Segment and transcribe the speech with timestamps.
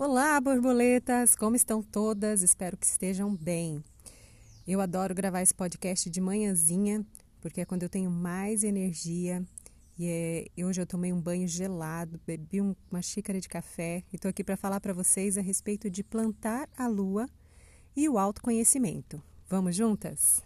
[0.00, 1.34] Olá, borboletas!
[1.34, 2.40] Como estão todas?
[2.40, 3.82] Espero que estejam bem.
[4.64, 7.04] Eu adoro gravar esse podcast de manhãzinha,
[7.40, 9.42] porque é quando eu tenho mais energia.
[9.98, 14.14] E é, hoje eu tomei um banho gelado, bebi um, uma xícara de café e
[14.14, 17.28] estou aqui para falar para vocês a respeito de plantar a lua
[17.96, 19.20] e o autoconhecimento.
[19.48, 20.44] Vamos juntas?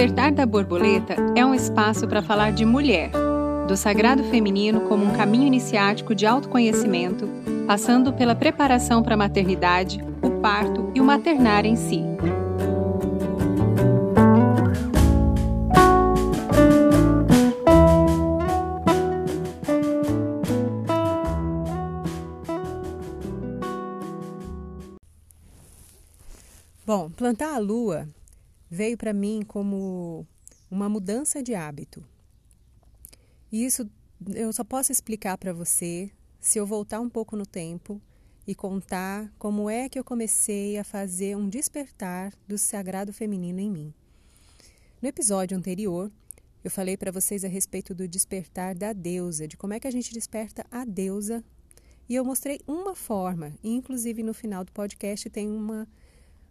[0.00, 3.10] Despertar da Borboleta é um espaço para falar de mulher,
[3.68, 7.28] do sagrado feminino como um caminho iniciático de autoconhecimento,
[7.66, 12.02] passando pela preparação para a maternidade, o parto e o maternar em si.
[26.86, 28.08] Bom, plantar a lua
[28.70, 30.26] veio para mim como
[30.70, 32.04] uma mudança de hábito.
[33.50, 33.90] E isso
[34.34, 38.00] eu só posso explicar para você se eu voltar um pouco no tempo
[38.46, 43.70] e contar como é que eu comecei a fazer um despertar do sagrado feminino em
[43.70, 43.94] mim.
[45.02, 46.10] No episódio anterior,
[46.62, 49.90] eu falei para vocês a respeito do despertar da deusa, de como é que a
[49.90, 51.42] gente desperta a deusa.
[52.08, 55.88] E eu mostrei uma forma, inclusive no final do podcast tem uma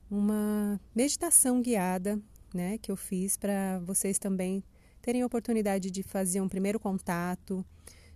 [0.09, 2.19] uma meditação guiada,
[2.53, 4.63] né, que eu fiz para vocês também
[5.01, 7.65] terem a oportunidade de fazer um primeiro contato,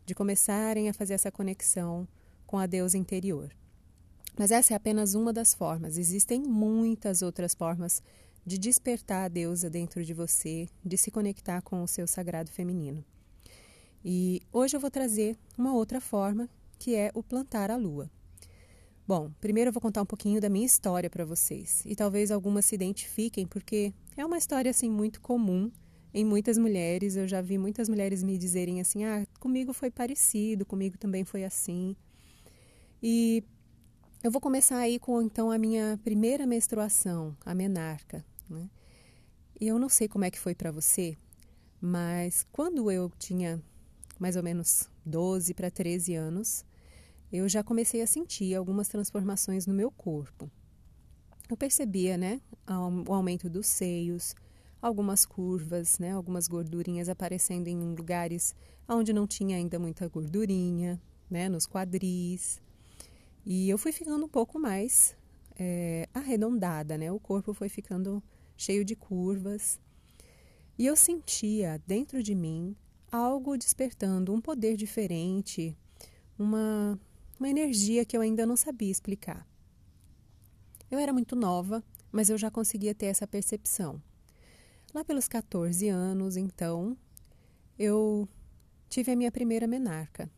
[0.05, 2.07] de começarem a fazer essa conexão
[2.45, 3.51] com a deusa interior.
[4.37, 5.97] Mas essa é apenas uma das formas.
[5.97, 8.01] Existem muitas outras formas
[8.45, 13.03] de despertar a deusa dentro de você, de se conectar com o seu sagrado feminino.
[14.03, 18.09] E hoje eu vou trazer uma outra forma, que é o plantar a lua.
[19.05, 22.63] Bom, primeiro eu vou contar um pouquinho da minha história para vocês e talvez algumas
[22.63, 25.69] se identifiquem porque é uma história assim muito comum
[26.13, 27.17] em muitas mulheres.
[27.17, 31.43] Eu já vi muitas mulheres me dizerem assim: "Ah, comigo foi parecido, comigo também foi
[31.43, 31.97] assim".
[33.01, 33.43] E
[34.23, 38.69] eu vou começar aí com então a minha primeira menstruação, a menarca, né?
[39.59, 41.17] E eu não sei como é que foi para você,
[41.81, 43.61] mas quando eu tinha
[44.17, 46.63] mais ou menos 12 para 13 anos,
[47.37, 50.49] eu já comecei a sentir algumas transformações no meu corpo.
[51.49, 52.39] Eu percebia, né,
[53.07, 54.35] o aumento dos seios,
[54.81, 58.55] algumas curvas, né, algumas gordurinhas aparecendo em lugares
[58.87, 62.61] onde não tinha ainda muita gordurinha, né, nos quadris.
[63.45, 65.15] E eu fui ficando um pouco mais
[65.57, 67.11] é, arredondada, né?
[67.11, 68.23] O corpo foi ficando
[68.55, 69.79] cheio de curvas.
[70.77, 72.75] E eu sentia dentro de mim
[73.11, 75.77] algo despertando, um poder diferente,
[76.37, 76.99] uma
[77.43, 79.45] uma energia que eu ainda não sabia explicar.
[80.89, 84.01] Eu era muito nova, mas eu já conseguia ter essa percepção.
[84.93, 86.95] Lá pelos 14 anos, então,
[87.77, 88.29] eu
[88.87, 90.31] tive a minha primeira menarca.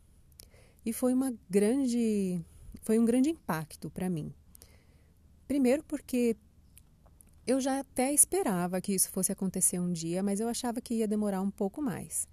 [0.84, 2.44] E foi uma grande
[2.82, 4.34] foi um grande impacto para mim.
[5.46, 6.36] Primeiro porque
[7.46, 11.06] eu já até esperava que isso fosse acontecer um dia, mas eu achava que ia
[11.06, 12.26] demorar um pouco mais.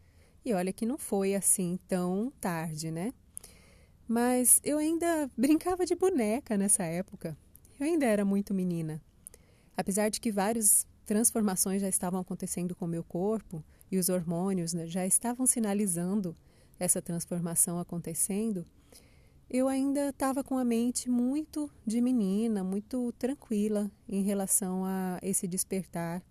[0.43, 3.13] E olha que não foi assim tão tarde, né?
[4.13, 7.35] Mas eu ainda brincava de boneca nessa época.
[7.79, 9.01] Eu ainda era muito menina.
[9.75, 14.85] Apesar de que várias transformações já estavam acontecendo com meu corpo e os hormônios né,
[14.85, 16.37] já estavam sinalizando
[16.79, 18.67] essa transformação acontecendo,
[19.49, 25.47] eu ainda estava com a mente muito de menina, muito tranquila em relação a esse
[25.47, 26.21] despertar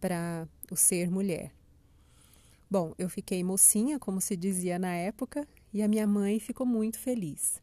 [0.00, 1.52] para o ser mulher.
[2.68, 6.98] Bom, eu fiquei mocinha, como se dizia na época, e a minha mãe ficou muito
[6.98, 7.60] feliz.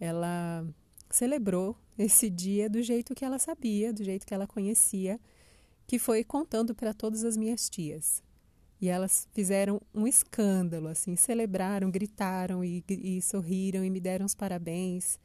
[0.00, 0.66] Ela
[1.10, 5.20] celebrou esse dia do jeito que ela sabia, do jeito que ela conhecia,
[5.86, 8.22] que foi contando para todas as minhas tias.
[8.80, 14.34] E elas fizeram um escândalo, assim, celebraram, gritaram e, e sorriram e me deram os
[14.34, 15.18] parabéns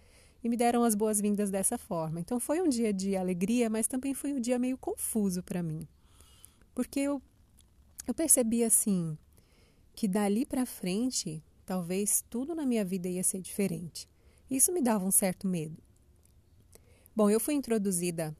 [0.43, 2.19] e me deram as boas-vindas dessa forma.
[2.19, 5.87] Então foi um dia de alegria, mas também foi um dia meio confuso para mim.
[6.75, 7.21] Porque eu,
[8.05, 9.17] eu percebi assim
[9.95, 11.41] que dali para frente
[11.71, 14.05] Talvez tudo na minha vida ia ser diferente.
[14.49, 15.81] Isso me dava um certo medo.
[17.15, 18.35] Bom, eu fui introduzida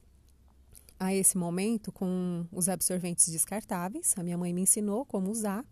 [1.00, 4.14] a esse momento com os absorventes descartáveis.
[4.18, 5.64] A minha mãe me ensinou como usar.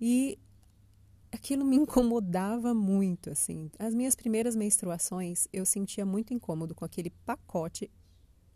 [0.00, 0.38] E
[1.32, 3.68] aquilo me incomodava muito, assim.
[3.76, 7.90] As minhas primeiras menstruações, eu sentia muito incômodo com aquele pacote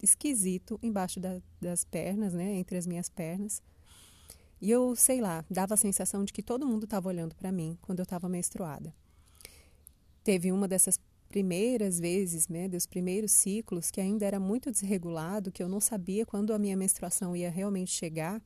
[0.00, 3.60] esquisito embaixo da, das pernas, né, entre as minhas pernas.
[4.60, 7.78] E eu, sei lá, dava a sensação de que todo mundo estava olhando para mim
[7.80, 8.94] quando eu estava menstruada.
[10.22, 15.62] Teve uma dessas primeiras vezes, né, dos primeiros ciclos, que ainda era muito desregulado, que
[15.62, 18.42] eu não sabia quando a minha menstruação ia realmente chegar,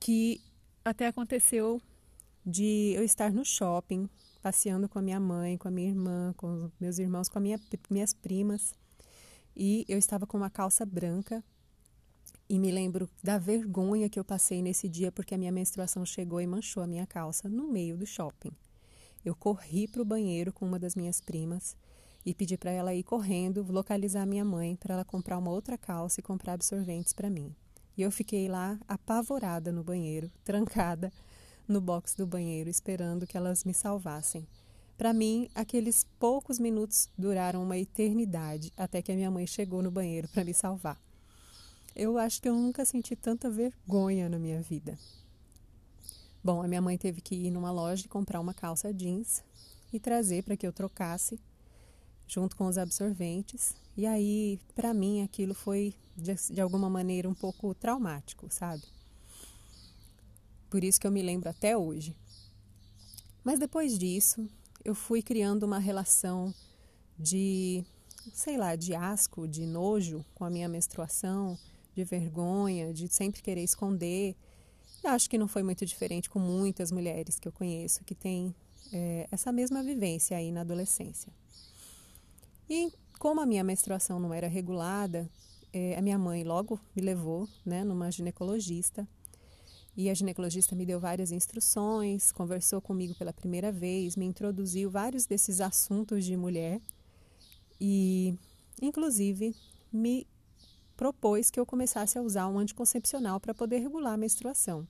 [0.00, 0.40] que
[0.84, 1.80] até aconteceu
[2.44, 4.08] de eu estar no shopping,
[4.40, 7.60] passeando com a minha mãe, com a minha irmã, com meus irmãos, com minha,
[7.90, 8.72] minhas primas,
[9.54, 11.44] e eu estava com uma calça branca
[12.50, 16.40] e me lembro da vergonha que eu passei nesse dia porque a minha menstruação chegou
[16.40, 18.50] e manchou a minha calça no meio do shopping.
[19.24, 21.76] Eu corri para o banheiro com uma das minhas primas
[22.26, 26.18] e pedi para ela ir correndo localizar minha mãe para ela comprar uma outra calça
[26.18, 27.54] e comprar absorventes para mim.
[27.96, 31.12] E eu fiquei lá apavorada no banheiro, trancada
[31.68, 34.44] no box do banheiro, esperando que elas me salvassem.
[34.98, 39.90] Para mim, aqueles poucos minutos duraram uma eternidade até que a minha mãe chegou no
[39.92, 41.00] banheiro para me salvar.
[41.94, 44.98] Eu acho que eu nunca senti tanta vergonha na minha vida.
[46.42, 49.42] Bom, a minha mãe teve que ir numa loja e comprar uma calça jeans
[49.92, 51.38] e trazer para que eu trocasse
[52.26, 53.74] junto com os absorventes.
[53.96, 58.84] E aí, para mim, aquilo foi de, de, alguma maneira um pouco traumático, sabe?
[60.70, 62.16] Por isso que eu me lembro até hoje.
[63.42, 64.48] Mas depois disso,
[64.84, 66.54] eu fui criando uma relação
[67.18, 67.84] de,
[68.32, 71.58] sei lá, de asco, de nojo com a minha menstruação,
[72.00, 74.34] de vergonha, de sempre querer esconder.
[75.04, 78.54] Acho que não foi muito diferente com muitas mulheres que eu conheço que têm
[78.92, 81.32] é, essa mesma vivência aí na adolescência.
[82.68, 85.28] E como a minha menstruação não era regulada,
[85.72, 89.06] é, a minha mãe logo me levou né, numa ginecologista.
[89.96, 95.26] E a ginecologista me deu várias instruções, conversou comigo pela primeira vez, me introduziu vários
[95.26, 96.80] desses assuntos de mulher
[97.80, 98.34] e,
[98.80, 99.54] inclusive,
[99.92, 100.26] me
[101.00, 104.86] propôs que eu começasse a usar um anticoncepcional para poder regular a menstruação.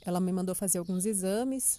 [0.00, 1.78] Ela me mandou fazer alguns exames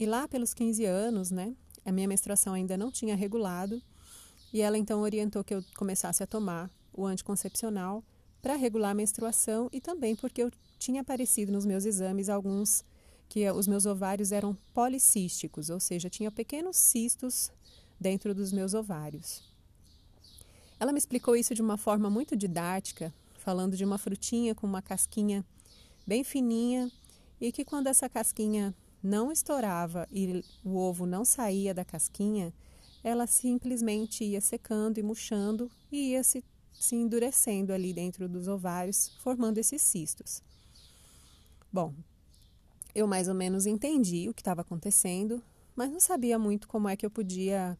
[0.00, 1.54] e lá pelos 15 anos, né,
[1.84, 3.80] a minha menstruação ainda não tinha regulado
[4.52, 8.02] e ela então orientou que eu começasse a tomar o anticoncepcional
[8.42, 12.84] para regular a menstruação e também porque eu tinha aparecido nos meus exames alguns
[13.28, 17.52] que os meus ovários eram policísticos, ou seja, tinha pequenos cistos
[18.00, 19.49] dentro dos meus ovários.
[20.80, 24.80] Ela me explicou isso de uma forma muito didática, falando de uma frutinha com uma
[24.80, 25.44] casquinha
[26.06, 26.90] bem fininha
[27.38, 32.50] e que quando essa casquinha não estourava e o ovo não saía da casquinha,
[33.04, 36.42] ela simplesmente ia secando e murchando e ia se,
[36.72, 40.42] se endurecendo ali dentro dos ovários, formando esses cistos.
[41.70, 41.92] Bom,
[42.94, 45.42] eu mais ou menos entendi o que estava acontecendo,
[45.76, 47.76] mas não sabia muito como é que eu podia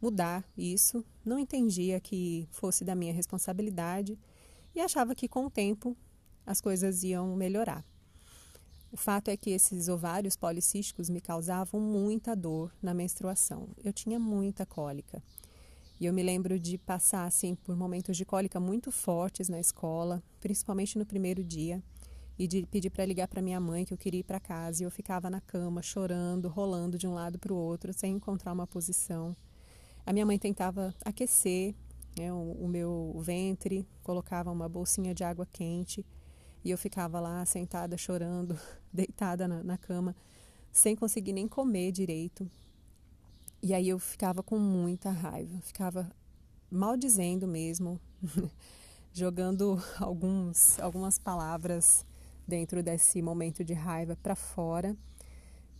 [0.00, 4.18] mudar isso, não entendia que fosse da minha responsabilidade
[4.74, 5.96] e achava que com o tempo
[6.44, 7.84] as coisas iam melhorar.
[8.92, 13.68] O fato é que esses ovários policísticos me causavam muita dor na menstruação.
[13.82, 15.22] Eu tinha muita cólica.
[15.98, 20.22] E eu me lembro de passar assim por momentos de cólica muito fortes na escola,
[20.40, 21.82] principalmente no primeiro dia,
[22.38, 24.86] e de pedir para ligar para minha mãe que eu queria ir para casa, e
[24.86, 28.66] eu ficava na cama chorando, rolando de um lado para o outro, sem encontrar uma
[28.66, 29.34] posição.
[30.06, 31.74] A minha mãe tentava aquecer
[32.16, 36.06] né, o, o meu ventre, colocava uma bolsinha de água quente
[36.64, 38.56] e eu ficava lá sentada chorando,
[38.92, 40.14] deitada na, na cama,
[40.70, 42.48] sem conseguir nem comer direito.
[43.60, 46.08] E aí eu ficava com muita raiva, ficava
[46.70, 48.00] maldizendo mesmo,
[49.12, 52.06] jogando alguns, algumas palavras
[52.46, 54.96] dentro desse momento de raiva para fora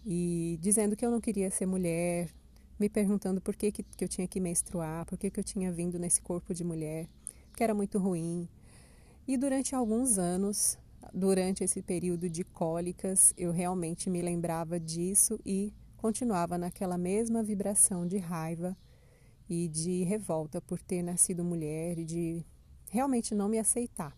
[0.04, 2.28] e dizendo que eu não queria ser mulher,
[2.78, 5.72] me perguntando por que, que, que eu tinha que menstruar, por que, que eu tinha
[5.72, 7.08] vindo nesse corpo de mulher,
[7.56, 8.48] que era muito ruim.
[9.26, 10.78] E durante alguns anos,
[11.12, 18.06] durante esse período de cólicas, eu realmente me lembrava disso e continuava naquela mesma vibração
[18.06, 18.76] de raiva
[19.48, 22.46] e de revolta por ter nascido mulher e de
[22.90, 24.16] realmente não me aceitar.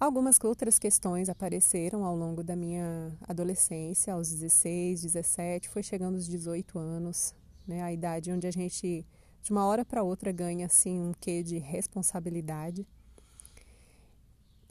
[0.00, 6.28] Algumas outras questões apareceram ao longo da minha adolescência, aos 16, 17, foi chegando aos
[6.28, 7.34] 18 anos,
[7.66, 9.04] né, a idade onde a gente,
[9.42, 12.86] de uma hora para outra, ganha assim um quê de responsabilidade.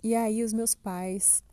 [0.02, 1.44] E aí os meus pais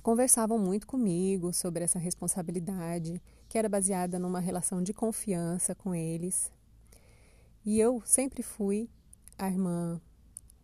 [0.00, 6.52] conversavam muito comigo sobre essa responsabilidade, que era baseada numa relação de confiança com eles.
[7.64, 8.88] E eu sempre fui
[9.36, 10.00] a irmã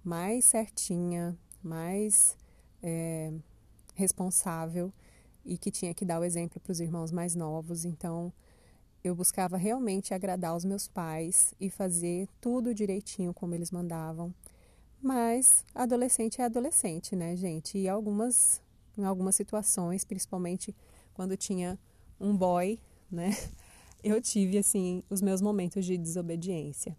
[0.04, 2.36] mais certinha, mais
[2.82, 3.32] é,
[3.94, 4.92] responsável
[5.44, 7.84] e que tinha que dar o exemplo para os irmãos mais novos.
[7.84, 8.32] Então,
[9.02, 14.34] eu buscava realmente agradar os meus pais e fazer tudo direitinho como eles mandavam.
[15.00, 17.78] Mas adolescente é adolescente, né, gente?
[17.78, 18.60] E algumas,
[18.96, 20.74] em algumas situações, principalmente
[21.14, 21.78] quando tinha
[22.20, 22.78] um boy,
[23.10, 23.30] né?
[24.02, 26.96] eu tive assim os meus momentos de desobediência.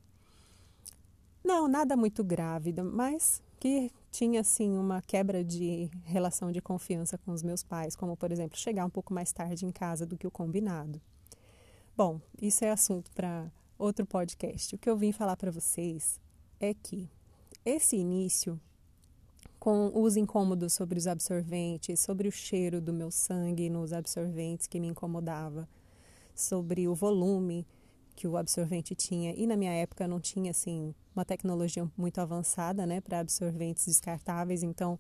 [1.44, 7.32] Não, nada muito grave, mas que tinha assim uma quebra de relação de confiança com
[7.32, 10.28] os meus pais, como por exemplo, chegar um pouco mais tarde em casa do que
[10.28, 11.02] o combinado.
[11.96, 14.76] Bom, isso é assunto para outro podcast.
[14.76, 16.20] O que eu vim falar para vocês
[16.60, 17.10] é que
[17.66, 18.60] esse início
[19.60, 24.80] com os incômodos sobre os absorventes, sobre o cheiro do meu sangue nos absorventes que
[24.80, 25.68] me incomodava,
[26.34, 27.68] sobre o volume
[28.20, 29.34] que o absorvente tinha.
[29.34, 34.62] E na minha época não tinha assim uma tecnologia muito avançada, né, para absorventes descartáveis,
[34.62, 35.00] então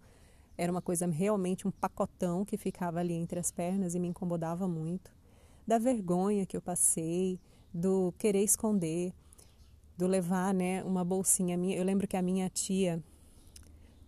[0.58, 4.70] era uma coisa realmente um pacotão que ficava ali entre as pernas e me incomodava
[4.70, 5.12] muito.
[5.68, 7.38] Da vergonha que eu passei,
[7.74, 9.14] do querer esconder,
[9.98, 11.76] do levar, né, uma bolsinha minha.
[11.76, 13.04] Eu lembro que a minha tia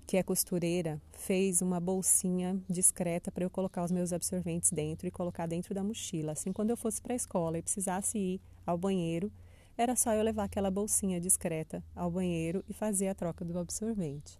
[0.07, 5.11] que é costureira, fez uma bolsinha discreta para eu colocar os meus absorventes dentro e
[5.11, 6.33] colocar dentro da mochila.
[6.33, 9.31] Assim, quando eu fosse para a escola e precisasse ir ao banheiro,
[9.77, 14.39] era só eu levar aquela bolsinha discreta ao banheiro e fazer a troca do absorvente.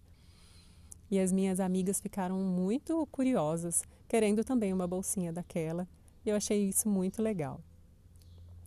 [1.10, 5.88] E as minhas amigas ficaram muito curiosas, querendo também uma bolsinha daquela,
[6.24, 7.60] e eu achei isso muito legal.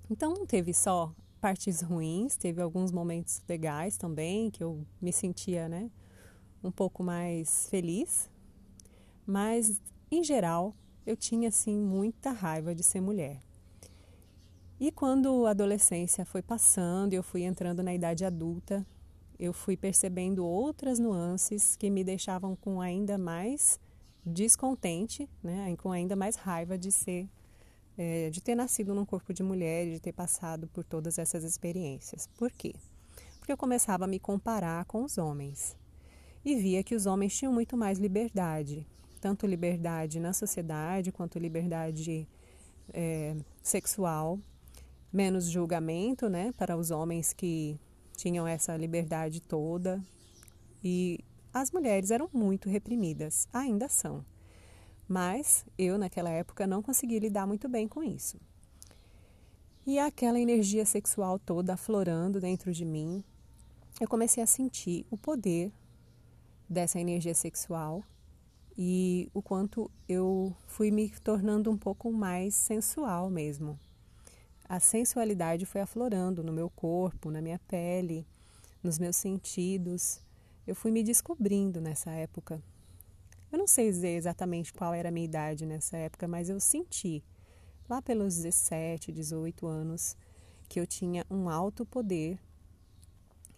[0.10, 5.70] Então não teve só partes ruins, teve alguns momentos legais também, que eu me sentia,
[5.70, 5.90] né,
[6.64, 8.30] um pouco mais feliz,
[9.26, 9.82] mas
[10.12, 13.45] em geral eu tinha assim muita raiva de ser mulher.
[14.80, 18.86] E quando a adolescência foi passando e eu fui entrando na idade adulta,
[19.40, 23.80] eu fui percebendo outras nuances que me deixavam com ainda mais
[24.26, 27.30] descontente, né, com ainda mais raiva de ser,
[27.98, 32.28] é, de ter nascido num corpo de mulher, de ter passado por todas essas experiências.
[32.36, 32.74] Por quê?
[33.40, 35.78] Porque eu começava a me comparar com os homens
[36.44, 38.86] e via que os homens tinham muito mais liberdade,
[39.22, 42.28] tanto liberdade na sociedade quanto liberdade
[42.94, 44.40] é, sexual,
[45.16, 47.80] menos julgamento, né, para os homens que
[48.18, 50.04] tinham essa liberdade toda
[50.84, 54.26] e as mulheres eram muito reprimidas, ainda são.
[55.08, 58.38] Mas eu naquela época não consegui lidar muito bem com isso.
[59.88, 63.24] E aquela energia sexual toda aflorando dentro de mim,
[64.02, 65.72] eu comecei a sentir o poder
[66.68, 68.04] dessa energia sexual
[68.78, 73.80] e o quanto eu fui me tornando um pouco mais sensual mesmo.
[74.68, 78.26] A sensualidade foi aflorando no meu corpo, na minha pele,
[78.82, 80.20] nos meus sentidos.
[80.66, 82.62] Eu fui me descobrindo nessa época.
[83.52, 87.24] Eu não sei dizer exatamente qual era a minha idade nessa época, mas eu senti,
[87.88, 90.18] lá pelos 17, 18 anos,
[90.68, 92.40] que eu tinha um alto poder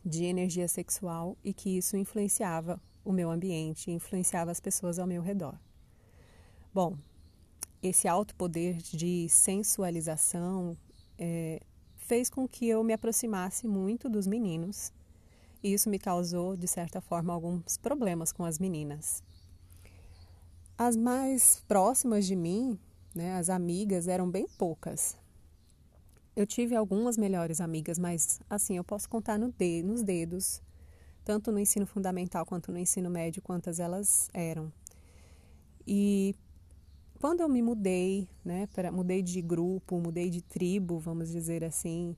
[0.06, 5.22] de energia sexual e que isso influenciava o meu ambiente, influenciava as pessoas ao meu
[5.22, 5.58] redor.
[6.74, 6.98] Bom,
[7.82, 10.78] esse alto poder de sensualização
[11.18, 11.62] é,
[11.96, 14.92] fez com que eu me aproximasse muito dos meninos
[15.64, 19.24] e isso me causou, de certa forma, alguns problemas com as meninas.
[20.78, 22.80] As mais próximas de mim,
[23.14, 25.18] né, as amigas, eram bem poucas.
[26.36, 30.62] Eu tive algumas melhores amigas, mas assim, eu posso contar no dedo, nos dedos
[31.28, 34.72] tanto no ensino fundamental quanto no ensino médio, quantas elas eram.
[35.86, 36.34] E
[37.20, 42.16] quando eu me mudei, né, pra, mudei de grupo, mudei de tribo, vamos dizer assim,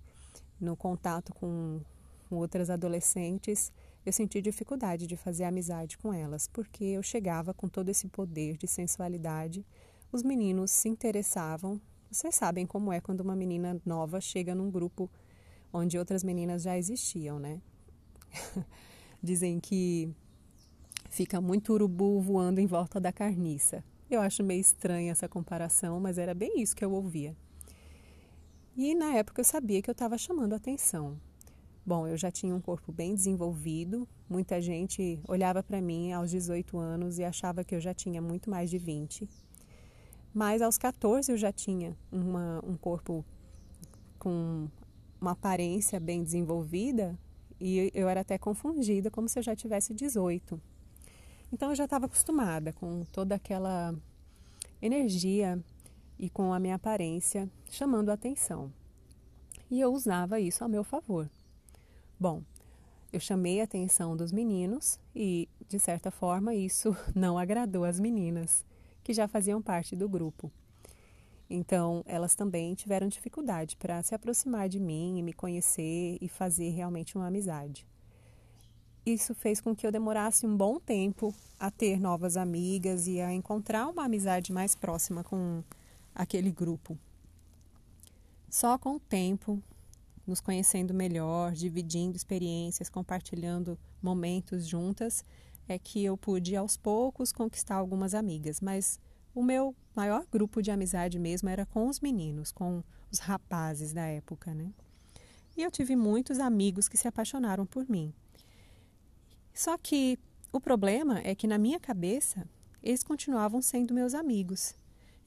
[0.60, 1.82] no contato com,
[2.28, 3.72] com outras adolescentes,
[4.06, 8.58] eu senti dificuldade de fazer amizade com elas, porque eu chegava com todo esse poder
[8.58, 9.66] de sensualidade,
[10.12, 11.80] os meninos se interessavam.
[12.10, 15.10] Vocês sabem como é quando uma menina nova chega num grupo
[15.72, 17.62] onde outras meninas já existiam, né?
[19.22, 20.12] Dizem que
[21.10, 23.84] fica muito urubu voando em volta da carniça.
[24.10, 27.36] Eu acho meio estranha essa comparação, mas era bem isso que eu ouvia.
[28.76, 31.20] E na época eu sabia que eu estava chamando atenção.
[31.86, 36.78] Bom, eu já tinha um corpo bem desenvolvido, muita gente olhava para mim aos 18
[36.78, 39.30] anos e achava que eu já tinha muito mais de 20.
[40.34, 43.24] Mas aos 14 eu já tinha uma, um corpo
[44.18, 44.68] com
[45.22, 47.18] uma aparência bem desenvolvida
[47.60, 50.60] e eu era até confundida, como se eu já tivesse 18.
[51.52, 53.96] Então eu já estava acostumada com toda aquela
[54.82, 55.62] energia
[56.18, 58.72] e com a minha aparência chamando a atenção.
[59.70, 61.30] E eu usava isso a meu favor.
[62.20, 62.44] Bom,
[63.12, 68.66] eu chamei a atenção dos meninos e, de certa forma, isso não agradou as meninas,
[69.04, 70.52] que já faziam parte do grupo.
[71.50, 76.70] Então, elas também tiveram dificuldade para se aproximar de mim e me conhecer e fazer
[76.70, 77.88] realmente uma amizade.
[79.14, 83.34] Isso fez com que eu demorasse um bom tempo a ter novas amigas e a
[83.34, 85.64] encontrar uma amizade mais próxima com
[86.14, 86.96] aquele grupo.
[88.48, 89.62] Só com o tempo,
[90.28, 95.26] nos conhecendo melhor, dividindo experiências, compartilhando momentos juntas,
[95.68, 99.00] é que eu pude aos poucos conquistar algumas amigas, mas
[99.34, 104.06] o meu maior grupo de amizade mesmo era com os meninos, com os rapazes da
[104.06, 104.72] época, né?
[105.58, 108.14] E eu tive muitos amigos que se apaixonaram por mim.
[109.60, 110.18] Só que
[110.54, 112.48] o problema é que na minha cabeça
[112.82, 114.74] eles continuavam sendo meus amigos.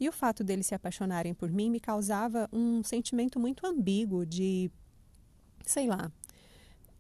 [0.01, 4.71] E o fato deles se apaixonarem por mim me causava um sentimento muito ambíguo de,
[5.67, 6.11] sei lá,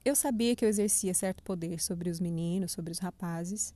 [0.04, 3.74] eu sabia que eu exercia certo poder sobre os meninos, sobre os rapazes,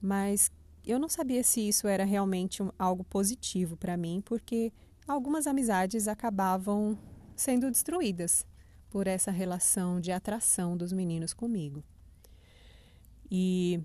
[0.00, 0.52] mas
[0.86, 4.72] eu não sabia se isso era realmente um, algo positivo para mim, porque
[5.08, 6.96] algumas amizades acabavam
[7.34, 8.46] sendo destruídas
[8.88, 11.82] por essa relação de atração dos meninos comigo.
[13.34, 13.80] E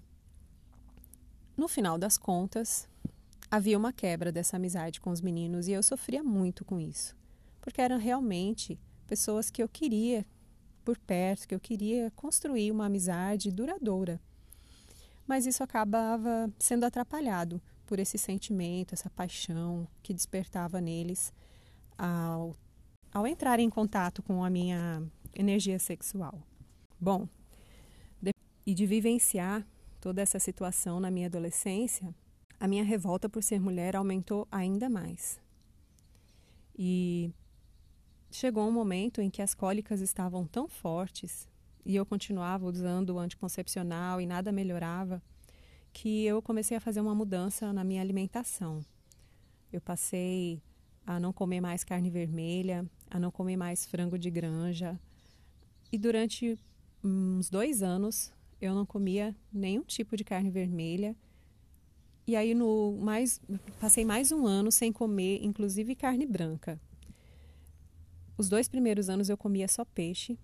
[1.56, 2.86] no final das contas,
[3.50, 7.16] havia uma quebra dessa amizade com os meninos e eu sofria muito com isso,
[7.62, 8.78] porque eram realmente
[9.08, 10.26] pessoas que eu queria
[10.84, 14.20] por perto, que eu queria construir uma amizade duradoura.
[15.26, 21.32] Mas isso acabava sendo atrapalhado por esse sentimento, essa paixão que despertava neles
[21.98, 22.54] ao,
[23.14, 25.02] ao entrar em contato com a minha
[25.34, 26.42] energia sexual.
[27.00, 27.30] Bom,
[28.68, 29.66] e de vivenciar
[30.02, 32.14] toda essa situação na minha adolescência,
[32.60, 35.40] a minha revolta por ser mulher aumentou ainda mais.
[36.78, 37.32] E
[38.30, 41.48] chegou um momento em que as cólicas estavam tão fortes
[41.86, 45.24] e eu continuava usando o anticoncepcional e nada melhorava,
[45.94, 48.86] que eu comecei a fazer uma mudança na minha alimentação.
[49.72, 50.62] Eu passei
[51.06, 55.00] a não comer mais carne vermelha, a não comer mais frango de granja.
[55.90, 56.60] E durante
[57.02, 61.16] uns dois anos eu não comia nenhum tipo de carne vermelha
[62.26, 63.40] e aí no mais
[63.80, 66.80] passei mais um ano sem comer, inclusive carne branca.
[68.38, 70.38] Os dois primeiros anos eu comia só peixe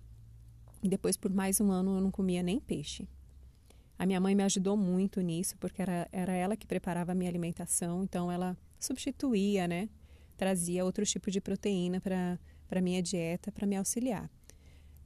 [0.82, 3.06] e depois por mais um ano eu não comia nem peixe.
[3.98, 7.30] A minha mãe me ajudou muito nisso porque era, era ela que preparava a minha
[7.30, 9.88] alimentação, então ela substituía, né?
[10.36, 14.28] Trazia outro tipo de proteína para para minha dieta para me auxiliar.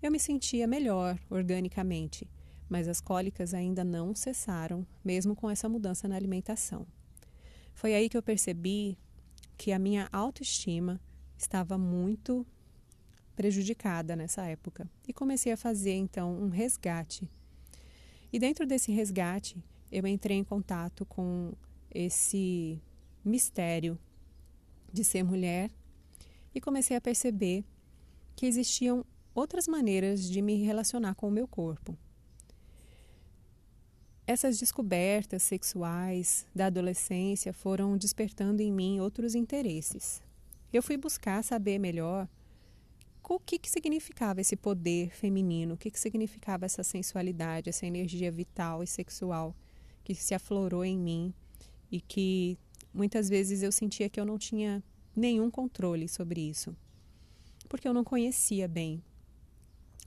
[0.01, 2.27] Eu me sentia melhor organicamente
[2.69, 6.87] mas as cólicas ainda não cessaram, mesmo com essa mudança na alimentação.
[7.75, 8.99] Foi aí que eu percebi
[9.57, 11.01] que a minha autoestima
[11.37, 12.47] estava muito
[13.35, 17.31] prejudicada nessa época e comecei a fazer então um resgate.
[18.33, 19.57] E dentro desse resgate,
[19.91, 21.53] eu entrei em contato com
[21.91, 22.83] esse
[23.25, 23.99] mistério
[24.93, 25.71] de ser mulher
[26.55, 27.65] e comecei a perceber
[28.35, 29.05] que existiam
[29.35, 31.97] outras maneiras de me relacionar com o meu corpo.
[34.29, 40.23] Essas descobertas sexuais da adolescência foram despertando em mim outros interesses.
[40.71, 42.29] Eu fui buscar saber melhor
[43.27, 48.31] o que, que significava esse poder feminino, o que, que significava essa sensualidade, essa energia
[48.31, 49.57] vital e sexual
[50.05, 51.33] que se aflorou em mim
[51.91, 52.59] e que
[52.93, 54.85] muitas vezes eu sentia que eu não tinha
[55.17, 56.77] nenhum controle sobre isso,
[57.67, 59.03] porque eu não conhecia bem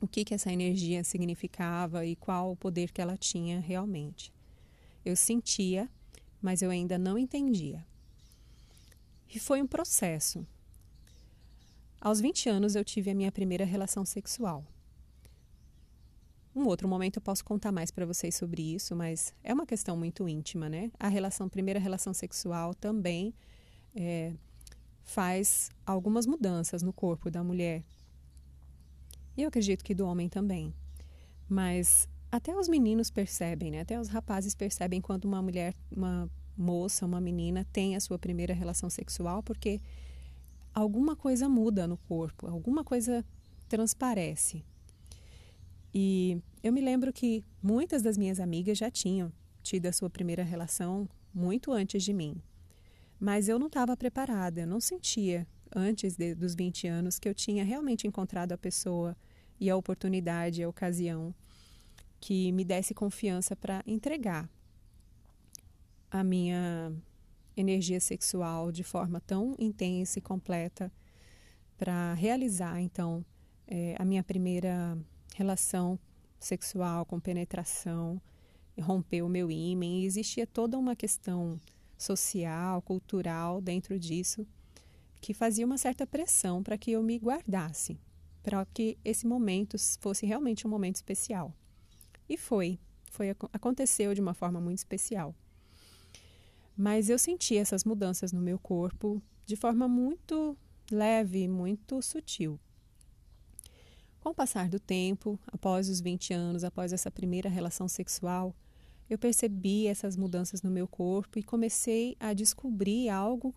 [0.02, 4.34] o que, que essa energia significava e qual o poder que ela tinha realmente.
[5.06, 5.88] Eu sentia,
[6.42, 7.86] mas eu ainda não entendia.
[9.34, 10.46] E foi um processo.
[12.02, 14.66] Aos 20 anos eu tive a minha primeira relação sexual.
[16.54, 19.96] Um outro momento eu posso contar mais para vocês sobre isso, mas é uma questão
[19.96, 20.92] muito íntima, né?
[21.00, 23.34] A relação, primeira relação sexual também
[23.96, 24.34] é,
[25.04, 27.84] faz algumas mudanças no corpo da mulher,
[29.36, 30.74] e eu acredito que do homem também.
[31.48, 33.82] Mas até os meninos percebem, né?
[33.82, 38.54] Até os rapazes percebem quando uma mulher, uma moça, uma menina tem a sua primeira
[38.54, 39.82] relação sexual, porque
[40.74, 43.26] alguma coisa muda no corpo, alguma coisa
[43.68, 44.64] transparece.
[45.94, 50.44] E eu me lembro que muitas das minhas amigas já tinham tido a sua primeira
[50.44, 52.42] relação muito antes de mim.
[53.20, 57.34] Mas eu não estava preparada, eu não sentia antes de, dos 20 anos que eu
[57.34, 59.16] tinha realmente encontrado a pessoa
[59.60, 61.34] e a oportunidade, a ocasião
[62.20, 64.50] que me desse confiança para entregar
[66.10, 66.94] a minha
[67.56, 70.92] energia sexual de forma tão intensa e completa
[71.78, 73.26] para realizar então
[73.68, 74.98] é, a minha primeira
[75.36, 75.98] relação
[76.40, 78.22] sexual com penetração,
[78.80, 81.60] romper o meu ímã e existia toda uma questão
[81.98, 84.46] social, cultural dentro disso
[85.22, 88.00] que fazia uma certa pressão para que eu me guardasse,
[88.42, 91.54] para que esse momento fosse realmente um momento especial.
[92.28, 92.80] E foi,
[93.12, 95.36] foi aconteceu de uma forma muito especial.
[96.76, 100.58] Mas eu senti essas mudanças no meu corpo de forma muito
[100.92, 102.60] leve, muito sutil.
[104.20, 108.56] Com o passar do tempo, após os 20 anos, após essa primeira relação sexual,
[109.10, 113.54] eu percebi essas mudanças no meu corpo e comecei a descobrir algo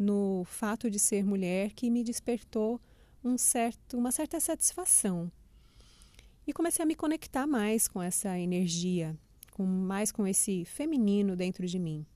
[0.00, 2.80] no fato de ser mulher que me despertou
[3.22, 5.30] um certo, uma certa satisfação.
[6.46, 9.14] E comecei a me conectar mais com essa energia,
[9.52, 12.06] com mais com esse feminino dentro de mim.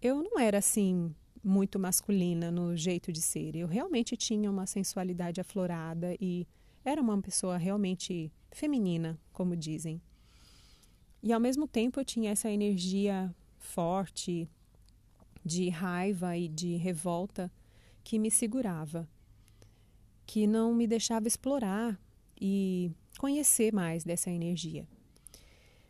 [0.00, 3.56] Eu não era assim muito masculina no jeito de ser.
[3.56, 6.46] Eu realmente tinha uma sensualidade aflorada e
[6.84, 10.00] era uma pessoa realmente feminina, como dizem.
[11.20, 14.48] E ao mesmo tempo eu tinha essa energia forte
[15.46, 17.50] de raiva e de revolta
[18.02, 19.08] que me segurava,
[20.26, 21.96] que não me deixava explorar
[22.40, 24.88] e conhecer mais dessa energia.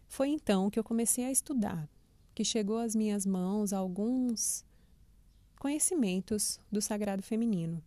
[0.06, 1.88] Foi então que eu comecei a estudar,
[2.34, 4.62] que chegou às minhas mãos alguns
[5.58, 7.82] conhecimentos do sagrado feminino.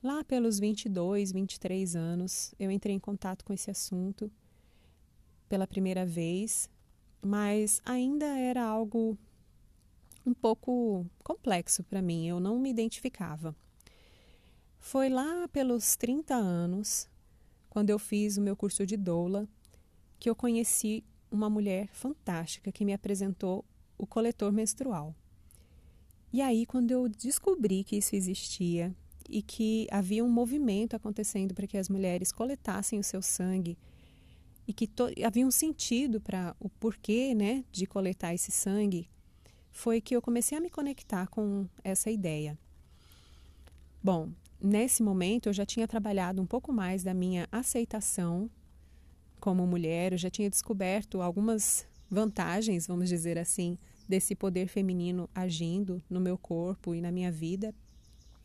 [0.00, 4.30] Lá pelos 22, 23 anos, eu entrei em contato com esse assunto
[5.48, 6.70] pela primeira vez,
[7.20, 9.18] mas ainda era algo
[10.24, 13.54] um pouco complexo para mim, eu não me identificava.
[14.78, 17.08] Foi lá pelos 30 anos,
[17.68, 19.48] quando eu fiz o meu curso de doula,
[20.18, 23.64] que eu conheci uma mulher fantástica que me apresentou
[23.98, 25.14] o coletor menstrual.
[26.32, 28.94] E aí, quando eu descobri que isso existia
[29.28, 33.78] e que havia um movimento acontecendo para que as mulheres coletassem o seu sangue
[34.66, 34.88] e que
[35.24, 39.08] havia um sentido para o porquê né, de coletar esse sangue,
[39.74, 42.56] foi que eu comecei a me conectar com essa ideia.
[44.02, 48.48] Bom, nesse momento eu já tinha trabalhado um pouco mais da minha aceitação
[49.40, 53.76] como mulher, eu já tinha descoberto algumas vantagens, vamos dizer assim,
[54.08, 57.74] desse poder feminino agindo no meu corpo e na minha vida.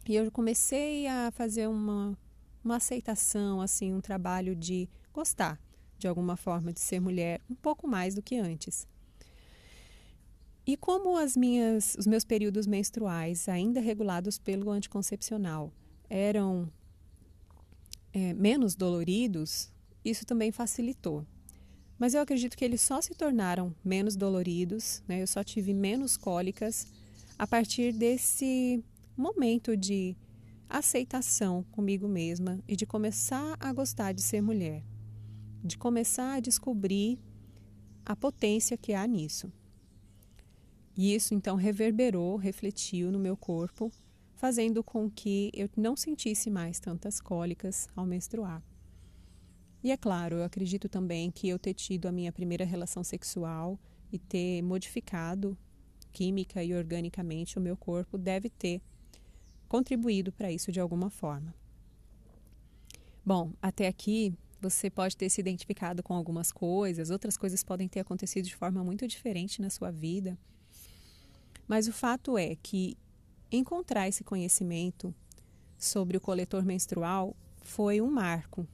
[0.08, 2.18] E eu comecei a fazer uma,
[2.64, 5.60] uma aceitação, assim, um trabalho de gostar
[5.98, 8.88] de alguma forma de ser mulher um pouco mais do que antes.
[10.66, 15.74] E como as minhas, os meus períodos menstruais, ainda regulados pelo anticoncepcional,
[16.10, 16.72] eram
[18.14, 19.72] é, menos doloridos,
[20.04, 21.26] isso também facilitou.
[21.98, 25.22] Mas eu acredito que eles só se tornaram menos doloridos, né?
[25.22, 26.88] eu só tive menos cólicas
[27.38, 28.84] a partir desse
[29.18, 30.16] momento de
[30.70, 34.84] aceitação comigo mesma e de começar a gostar de ser mulher,
[35.64, 37.20] de começar a descobrir
[38.06, 39.52] a potência que há nisso.
[41.02, 43.90] E isso então reverberou, refletiu no meu corpo,
[44.36, 48.62] fazendo com que eu não sentisse mais tantas cólicas ao menstruar.
[49.82, 53.80] E é claro, eu acredito também que eu ter tido a minha primeira relação sexual
[54.12, 55.58] e ter modificado
[56.12, 58.82] química e organicamente o meu corpo deve ter
[59.70, 61.56] contribuído para isso de alguma forma.
[63.26, 68.02] Bom, até aqui você pode ter se identificado com algumas coisas, outras coisas podem ter
[68.02, 70.38] acontecido de forma muito diferente na sua vida.
[71.70, 72.98] Mas o fato é que
[73.52, 75.14] encontrar esse conhecimento
[75.78, 78.68] sobre o coletor menstrual foi um marco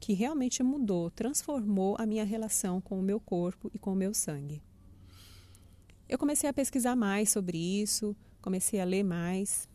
[0.00, 4.12] que realmente mudou, transformou a minha relação com o meu corpo e com o meu
[4.12, 4.60] sangue.
[6.08, 9.68] Eu comecei a pesquisar mais sobre isso, comecei a ler mais,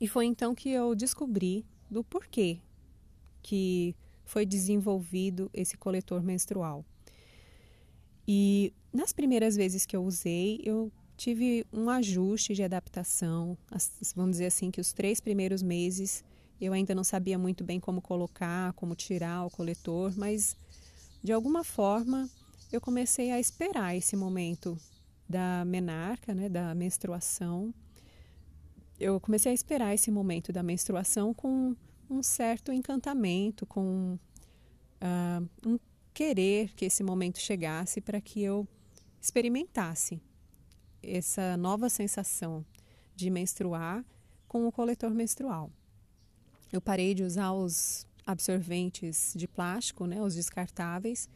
[0.00, 2.58] e foi então que eu descobri do porquê
[3.40, 6.84] que foi desenvolvido esse coletor menstrual.
[8.26, 10.90] E nas primeiras vezes que eu usei, eu
[11.24, 13.56] tive um ajuste de adaptação.
[14.14, 16.22] Vamos dizer assim que os três primeiros meses
[16.60, 20.54] eu ainda não sabia muito bem como colocar, como tirar o coletor, mas
[21.22, 22.28] de alguma forma
[22.70, 24.76] eu comecei a esperar esse momento
[25.26, 27.72] da menarca, né, da menstruação.
[29.00, 31.74] Eu comecei a esperar esse momento da menstruação com
[32.10, 34.18] um certo encantamento, com
[35.00, 35.78] uh, um
[36.12, 38.68] querer que esse momento chegasse para que eu
[39.22, 40.20] experimentasse
[41.08, 42.64] essa nova sensação
[43.14, 44.04] de menstruar
[44.48, 45.70] com o coletor menstrual.
[46.72, 51.28] Eu parei de usar os absorventes de plástico, né, os descartáveis,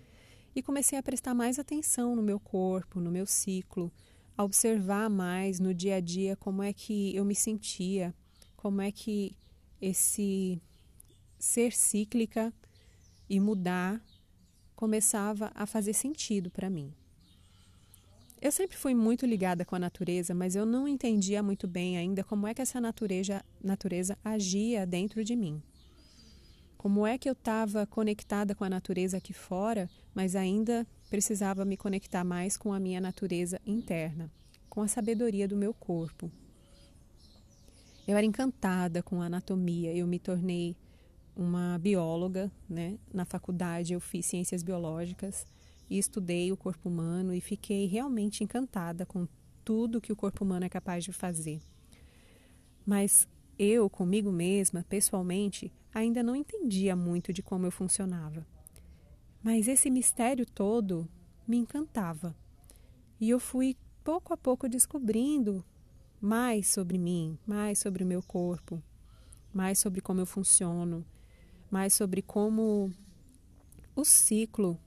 [0.55, 3.93] e comecei a prestar mais atenção no meu corpo, no meu ciclo,
[4.37, 8.15] a observar mais no dia a dia como é que eu me sentia,
[8.57, 9.37] como é que
[9.81, 10.61] esse
[11.39, 12.53] ser cíclica
[13.29, 14.03] e mudar
[14.75, 16.93] começava a fazer sentido para mim.
[18.41, 22.23] Eu sempre fui muito ligada com a natureza, mas eu não entendia muito bem ainda
[22.23, 25.61] como é que essa natureza, natureza agia dentro de mim.
[26.77, 31.77] Como é que eu estava conectada com a natureza aqui fora, mas ainda precisava me
[31.77, 34.31] conectar mais com a minha natureza interna,
[34.71, 36.31] com a sabedoria do meu corpo.
[38.07, 40.77] Eu era encantada com a anatomia, eu me tornei
[41.35, 42.99] uma bióloga, né?
[43.13, 45.45] Na faculdade eu fiz ciências biológicas
[45.89, 49.27] e estudei o corpo humano e fiquei realmente encantada com
[49.65, 51.61] tudo que o corpo humano é capaz de fazer.
[52.87, 58.47] Mas eu, comigo mesma, pessoalmente, ainda não entendia muito de como eu funcionava.
[59.43, 61.09] Mas esse mistério todo
[61.47, 62.35] me encantava.
[63.21, 65.65] E eu fui pouco a pouco descobrindo
[66.21, 68.83] mais sobre mim, mais sobre o meu corpo,
[69.53, 71.05] mais sobre como eu funciono,
[71.71, 72.93] mais sobre como
[73.95, 74.79] o ciclo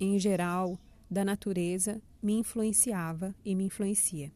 [0.00, 0.78] em geral
[1.10, 4.32] da natureza me influenciava e me influencia.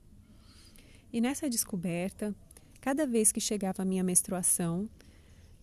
[1.13, 2.35] E nessa descoberta,
[2.81, 4.89] cada vez que chegava a minha menstruação,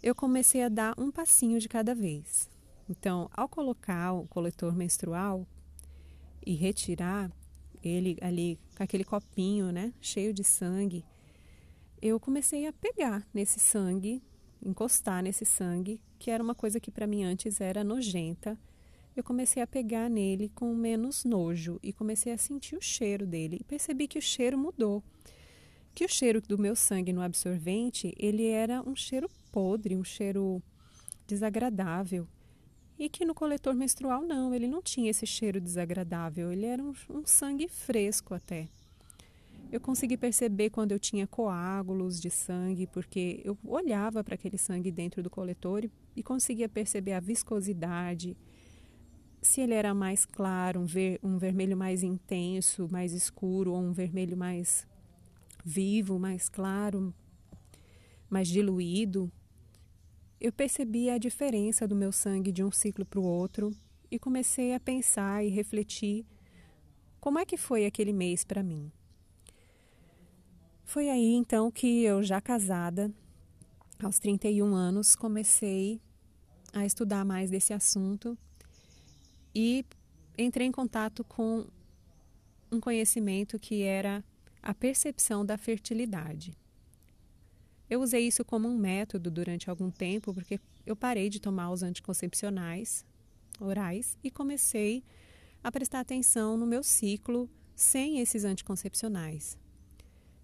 [0.01, 2.49] eu comecei a dar um passinho de cada vez.
[2.89, 5.47] Então, ao colocar o coletor menstrual
[6.45, 7.31] e retirar,
[7.83, 11.05] ele ali com aquele copinho, né, cheio de sangue,
[12.01, 14.21] eu comecei a pegar nesse sangue,
[14.63, 18.59] encostar nesse sangue, que era uma coisa que para mim antes era nojenta.
[19.15, 23.57] Eu comecei a pegar nele com menos nojo e comecei a sentir o cheiro dele
[23.61, 25.01] e percebi que o cheiro mudou.
[25.93, 30.61] Que o cheiro do meu sangue no absorvente, ele era um cheiro podre, um cheiro
[31.25, 32.27] desagradável.
[32.99, 36.93] E que no coletor menstrual não, ele não tinha esse cheiro desagradável, ele era um,
[37.09, 38.67] um sangue fresco até.
[39.71, 44.91] Eu consegui perceber quando eu tinha coágulos de sangue, porque eu olhava para aquele sangue
[44.91, 48.37] dentro do coletor e, e, conseguia perceber a viscosidade,
[49.45, 53.93] se ele era mais claro, um, ver, um vermelho mais intenso, mais escuro, ou um
[53.93, 54.87] vermelho mais
[55.63, 57.13] vivo, mais claro,
[58.29, 59.31] mais diluído
[60.39, 63.71] eu percebi a diferença do meu sangue de um ciclo para o outro
[64.11, 66.25] e comecei a pensar e refletir
[67.19, 68.91] como é que foi aquele mês para mim.
[70.83, 73.11] Foi aí então que eu, já casada,
[74.03, 75.99] aos 31 anos, comecei
[76.71, 78.37] a estudar mais desse assunto
[79.55, 79.85] e
[80.37, 81.65] entrei em contato com
[82.71, 84.23] um conhecimento que era
[84.61, 86.53] a percepção da fertilidade.
[87.89, 91.83] Eu usei isso como um método durante algum tempo, porque eu parei de tomar os
[91.83, 93.05] anticoncepcionais
[93.59, 95.03] orais e comecei
[95.63, 99.57] a prestar atenção no meu ciclo sem esses anticoncepcionais.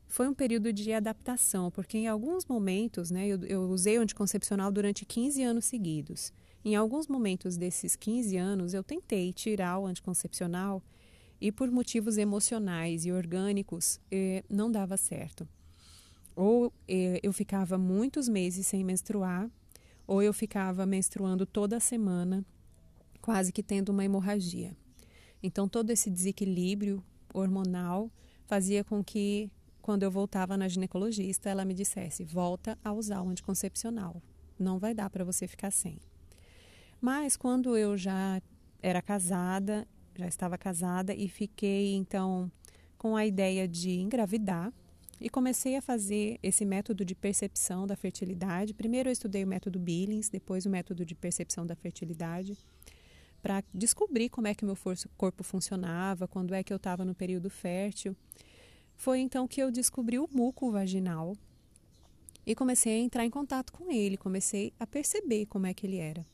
[0.08, 4.71] Foi um período de adaptação, porque em alguns momentos, né, eu, eu usei o anticoncepcional
[4.71, 6.34] durante 15 anos seguidos.
[6.63, 10.84] Em alguns momentos desses 15 anos, eu tentei tirar o anticoncepcional
[11.39, 15.47] e, por motivos emocionais e orgânicos, eh, não dava certo.
[16.36, 19.50] Ou eh, eu ficava muitos meses sem menstruar,
[20.06, 22.45] ou eu ficava menstruando toda semana,
[23.21, 24.78] quase que tendo uma hemorragia.
[25.41, 28.12] Então, todo esse desequilíbrio hormonal
[28.45, 29.50] fazia com que,
[29.82, 34.21] quando eu voltava na ginecologista, ela me dissesse: volta a usar o anticoncepcional,
[34.60, 35.97] não vai dar para você ficar sem.
[37.02, 38.40] Mas quando eu já
[38.80, 42.52] era casada, já estava casada e fiquei então
[42.98, 44.72] com a ideia de engravidar,
[45.20, 48.74] e comecei a fazer esse método de percepção da fertilidade.
[48.74, 52.58] Primeiro eu estudei o método Billings, depois o método de percepção da fertilidade,
[53.42, 54.78] para descobrir como é que meu
[55.18, 58.16] corpo funcionava, quando é que eu estava no período fértil.
[58.96, 61.36] Foi então que eu descobri o muco vaginal
[62.46, 65.98] e comecei a entrar em contato com ele, comecei a perceber como é que ele
[65.98, 66.26] era.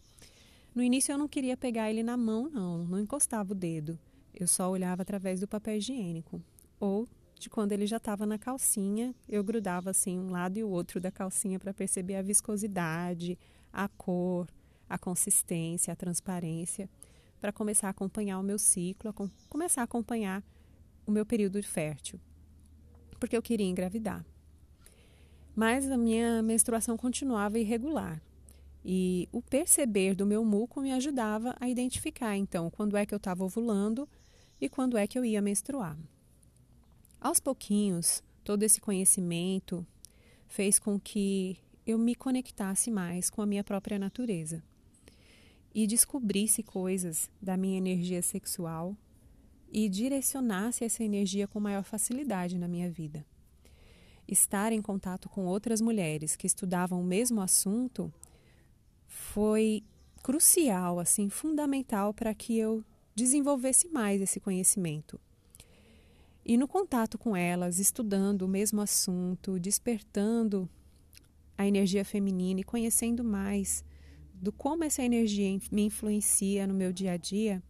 [0.78, 3.98] No início eu não queria pegar ele na mão, não, não encostava o dedo.
[4.32, 6.40] Eu só olhava através do papel higiênico
[6.80, 10.70] ou de quando ele já estava na calcinha, eu grudava assim um lado e o
[10.70, 13.40] outro da calcinha para perceber a viscosidade,
[13.74, 14.48] a cor,
[14.88, 16.88] a consistência, a transparência,
[17.42, 20.44] para começar a acompanhar o meu ciclo, a com, começar a acompanhar
[21.08, 22.20] o meu período fértil,
[23.20, 24.24] porque eu queria engravidar.
[25.56, 28.22] Mas a minha menstruação continuava irregular.
[28.90, 33.18] E o perceber do meu muco me ajudava a identificar, então, quando é que eu
[33.18, 34.08] estava ovulando
[34.62, 35.98] e quando é que eu ia menstruar.
[37.20, 39.86] Aos pouquinhos, todo esse conhecimento
[40.48, 44.64] fez com que eu me conectasse mais com a minha própria natureza
[45.76, 48.96] e descobrisse coisas da minha energia sexual
[49.70, 53.26] e direcionasse essa energia com maior facilidade na minha vida.
[54.26, 58.14] Estar em contato com outras mulheres que estudavam o mesmo assunto
[59.08, 59.84] foi
[60.22, 62.84] crucial, assim, fundamental para que eu
[63.16, 65.20] desenvolvesse mais esse conhecimento.
[66.46, 70.70] E no contato com elas, estudando o mesmo assunto, despertando
[71.58, 73.84] a energia feminina e conhecendo mais
[74.34, 77.62] do como essa energia me influencia no meu dia a dia,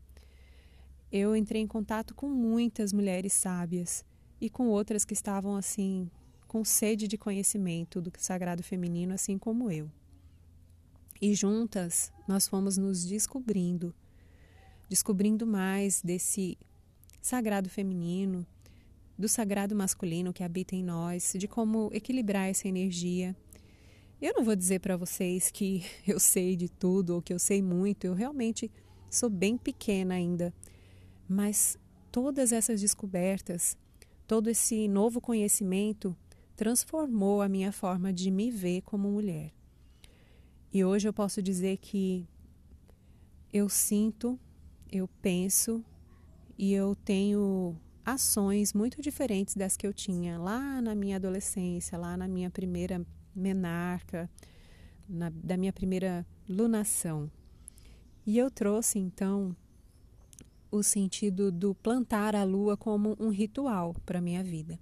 [1.12, 4.04] eu entrei em contato com muitas mulheres sábias
[4.42, 6.10] e com outras que estavam assim
[6.48, 9.90] com sede de conhecimento do sagrado feminino, assim como eu.
[11.22, 13.94] E juntas nós fomos nos descobrindo,
[14.88, 16.58] descobrindo mais desse
[17.22, 18.46] sagrado feminino,
[19.18, 23.36] do sagrado masculino que habita em nós, de como equilibrar essa energia.
[24.22, 27.62] Eu não vou dizer para vocês que eu sei de tudo ou que eu sei
[27.62, 28.72] muito, eu realmente
[29.10, 30.54] sou bem pequena ainda.
[31.28, 31.80] Mas
[32.12, 33.76] todas essas descobertas,
[34.28, 36.16] todo esse novo conhecimento
[36.56, 39.57] transformou a minha forma de me ver como mulher.
[40.74, 42.28] E hoje eu posso dizer que
[43.52, 44.40] eu sinto,
[44.92, 45.84] eu penso
[46.58, 47.76] e eu tenho
[48.06, 53.06] ações muito diferentes das que eu tinha lá na minha adolescência, lá na minha primeira
[53.36, 54.30] menarca,
[55.08, 57.32] na, da minha primeira lunação.
[58.26, 59.56] E eu trouxe então
[60.70, 64.78] o sentido do plantar a lua como um ritual para minha vida.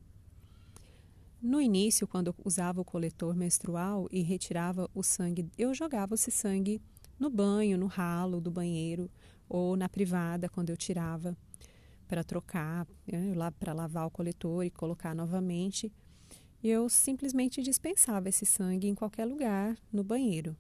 [1.45, 6.31] No início, quando eu usava o coletor menstrual e retirava o sangue, eu jogava esse
[6.31, 6.81] sangue
[7.19, 9.11] no banho, no ralo do banheiro
[9.47, 11.37] ou na privada quando eu tirava
[12.07, 15.93] para trocar, né, lá para lavar o coletor e colocar novamente.
[16.63, 20.57] Eu simplesmente dispensava esse sangue em qualquer lugar no banheiro,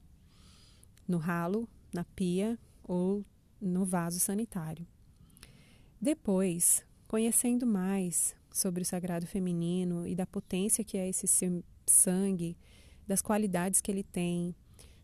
[1.07, 3.25] no ralo, na pia ou
[3.59, 4.85] no vaso sanitário.
[5.99, 11.27] Depois, conhecendo mais sobre o sagrado feminino e da potência que é esse
[11.85, 12.57] sangue,
[13.05, 14.55] das qualidades que ele tem,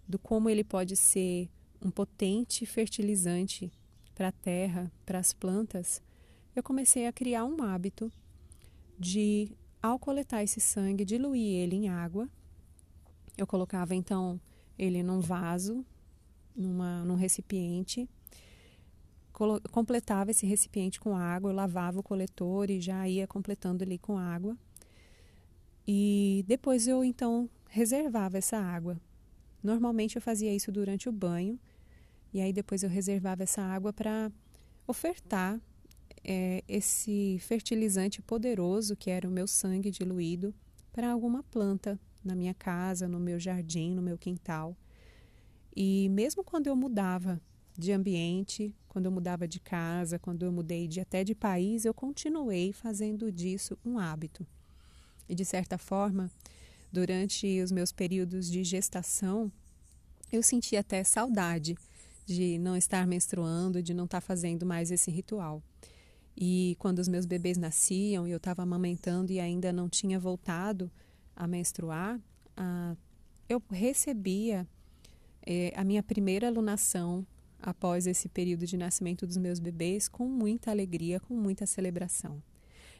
[0.08, 1.50] do como ele pode ser
[1.82, 3.70] um potente fertilizante
[4.16, 6.02] para a terra, para as plantas,
[6.56, 8.10] eu comecei a criar um hábito
[8.98, 9.52] de,
[9.84, 12.30] ao coletar esse sangue, diluir ele em água.
[13.38, 14.40] Eu colocava então
[14.80, 15.86] ele num vaso,
[16.56, 18.08] numa, num recipiente,
[19.72, 24.18] completava esse recipiente com água, eu lavava o coletor e já ia completando ali com
[24.18, 24.58] água.
[25.88, 29.00] E depois eu então reservava essa água.
[29.64, 31.60] Normalmente eu fazia isso durante o banho,
[32.34, 34.32] e aí depois eu reservava essa água para
[34.88, 35.60] ofertar
[36.24, 40.54] é, esse fertilizante poderoso que era o meu sangue diluído
[40.92, 44.76] para alguma planta na minha casa, no meu jardim, no meu quintal.
[45.76, 47.42] E mesmo quando eu mudava
[47.82, 51.94] de ambiente, quando eu mudava de casa, quando eu mudei de, até de país, eu
[51.94, 54.46] continuei fazendo disso um hábito.
[55.28, 56.32] E de certa forma,
[56.92, 59.52] durante os meus períodos de gestação,
[60.32, 61.76] eu sentia até saudade
[62.26, 65.62] de não estar menstruando, de não estar fazendo mais esse ritual.
[66.38, 70.90] E quando os meus bebês nasciam e eu estava amamentando e ainda não tinha voltado
[71.36, 72.20] a menstruar,
[72.56, 72.96] ah,
[73.50, 74.68] eu recebia
[75.46, 77.26] eh, a minha primeira alunação
[77.62, 82.42] após esse período de nascimento dos meus bebês com muita alegria, com muita celebração.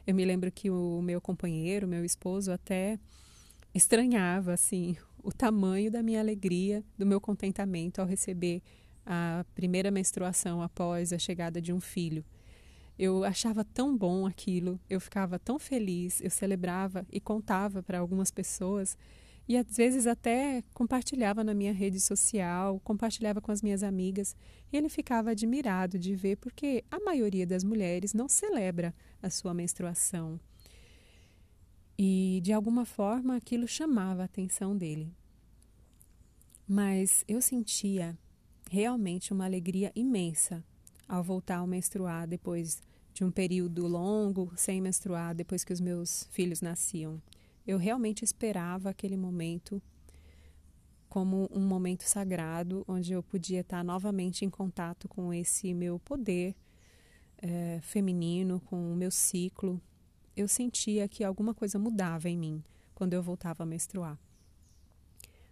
[0.06, 2.98] Eu me lembro que o meu companheiro, meu esposo, até
[3.74, 8.60] estranhava assim o tamanho da minha alegria, do meu contentamento ao receber
[9.06, 12.24] a primeira menstruação após a chegada de um filho.
[12.98, 18.30] Eu achava tão bom aquilo, eu ficava tão feliz, eu celebrava e contava para algumas
[18.30, 18.96] pessoas
[19.48, 24.36] e às vezes até compartilhava na minha rede social, compartilhava com as minhas amigas,
[24.72, 29.52] e ele ficava admirado de ver porque a maioria das mulheres não celebra a sua
[29.52, 30.38] menstruação.
[31.98, 35.12] E de alguma forma aquilo chamava a atenção dele.
[36.66, 38.16] Mas eu sentia
[38.70, 40.64] realmente uma alegria imensa
[41.08, 42.80] ao voltar a menstruar depois
[43.12, 47.20] de um período longo sem menstruar, depois que os meus filhos nasciam.
[47.66, 49.82] Eu realmente esperava aquele momento
[51.08, 56.54] como um momento sagrado, onde eu podia estar novamente em contato com esse meu poder
[57.38, 59.80] é, feminino, com o meu ciclo.
[60.34, 64.18] Eu sentia que alguma coisa mudava em mim quando eu voltava a menstruar.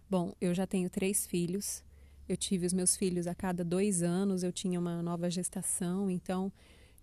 [0.09, 1.83] Bom, eu já tenho três filhos
[2.31, 6.49] eu tive os meus filhos a cada dois anos, eu tinha uma nova gestação, então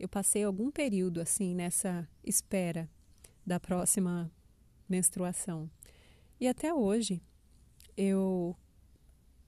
[0.00, 2.88] eu passei algum período assim nessa espera
[3.44, 4.30] da próxima
[4.88, 5.70] menstruação.
[6.40, 7.20] E até hoje
[7.96, 8.56] eu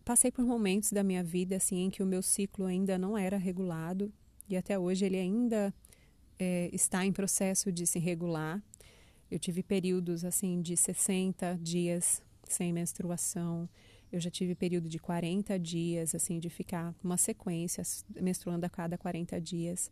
[0.05, 3.37] passei por momentos da minha vida assim em que o meu ciclo ainda não era
[3.37, 4.13] regulado
[4.49, 5.73] e até hoje ele ainda
[6.39, 8.63] é, está em processo de se regular.
[9.31, 13.69] Eu tive períodos assim de 60 dias sem menstruação.
[14.11, 17.85] Eu já tive período de 40 dias, assim, de ficar uma sequência,
[18.21, 19.89] menstruando a cada 40 dias.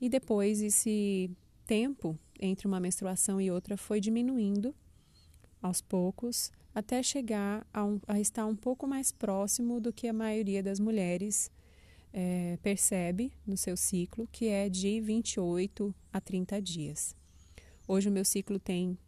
[0.00, 1.30] E depois esse
[1.70, 4.74] tempo entre uma menstruação e outra foi diminuindo
[5.62, 10.12] aos poucos, até chegar a, um, a estar um pouco mais próximo do que a
[10.12, 11.48] maioria das mulheres
[12.12, 17.14] é, percebe no seu ciclo, que é de 28 a 30 dias.
[17.86, 18.98] Hoje o meu ciclo tem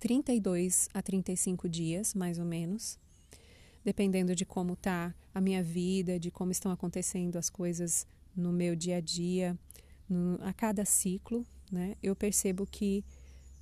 [0.00, 2.98] 32 a 35 dias, mais ou menos,
[3.84, 8.74] dependendo de como está a minha vida, de como estão acontecendo as coisas no meu
[8.74, 9.56] dia a dia,
[10.08, 11.96] no, a cada ciclo, né?
[12.02, 13.04] Eu percebo que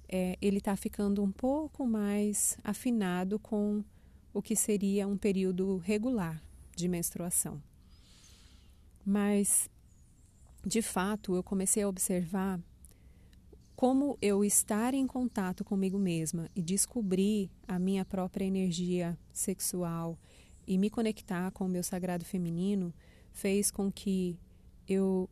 [0.09, 3.85] é, ele está ficando um pouco mais afinado com
[4.33, 6.43] o que seria um período regular
[6.75, 7.63] de menstruação.
[9.05, 9.69] Mas,
[10.65, 12.61] de fato, eu comecei a observar
[13.75, 20.19] como eu estar em contato comigo mesma e descobrir a minha própria energia sexual
[20.67, 22.93] e me conectar com o meu sagrado feminino
[23.33, 24.37] fez com que
[24.89, 25.31] eu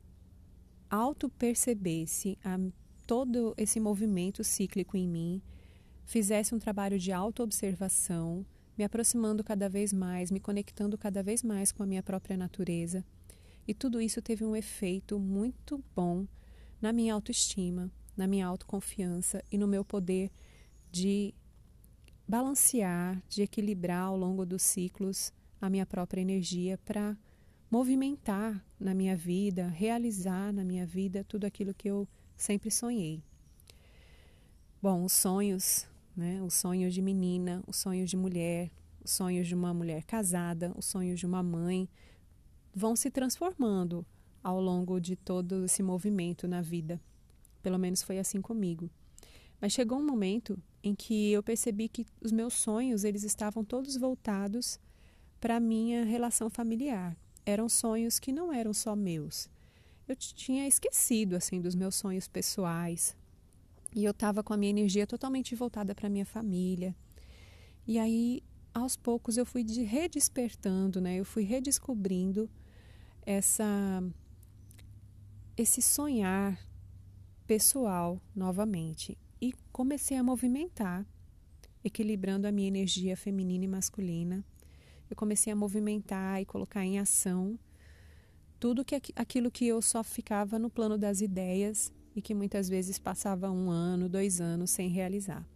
[0.91, 2.59] auto percebesse a,
[3.07, 5.43] todo esse movimento cíclico em mim,
[6.05, 8.45] fizesse um trabalho de autoobservação,
[8.77, 13.05] me aproximando cada vez mais, me conectando cada vez mais com a minha própria natureza.
[13.67, 16.27] E tudo isso teve um efeito muito bom
[16.81, 20.31] na minha autoestima, na minha autoconfiança e no meu poder
[20.91, 21.35] de
[22.29, 27.17] balancear, de equilibrar ao longo dos ciclos a minha própria energia para
[27.77, 33.23] movimentar na minha vida, realizar na minha vida tudo aquilo que eu sempre sonhei.
[34.81, 36.43] Bom, os sonhos, né?
[36.43, 38.71] Os sonhos de menina, os sonhos de mulher,
[39.05, 41.87] os sonhos de uma mulher casada, os sonhos de uma mãe
[42.75, 44.07] vão se transformando
[44.43, 46.99] ao longo de todo esse movimento na vida.
[47.63, 48.89] Pelo menos foi assim comigo.
[49.61, 53.99] Mas chegou um momento em que eu percebi que os meus sonhos eles estavam todos
[53.99, 54.81] voltados
[55.39, 57.15] para a minha relação familiar.
[57.47, 59.49] Eram sonhos que não eram só meus.
[60.09, 63.17] Eu tinha esquecido assim dos meus sonhos pessoais.
[63.95, 66.95] E eu estava com a minha energia totalmente voltada para minha família.
[67.87, 68.43] E aí,
[68.75, 71.17] aos poucos eu fui de redespertando, né?
[71.17, 72.51] Eu fui redescobrindo
[73.25, 74.03] essa
[75.57, 76.61] esse sonhar
[77.47, 81.07] pessoal novamente e comecei a movimentar,
[81.83, 84.45] equilibrando a minha energia feminina e masculina.
[85.09, 87.59] Eu comecei a movimentar e colocar em ação
[88.59, 92.99] tudo que aquilo que eu só ficava no plano das ideias e que muitas vezes
[92.99, 95.47] passava um ano, dois anos sem realizar.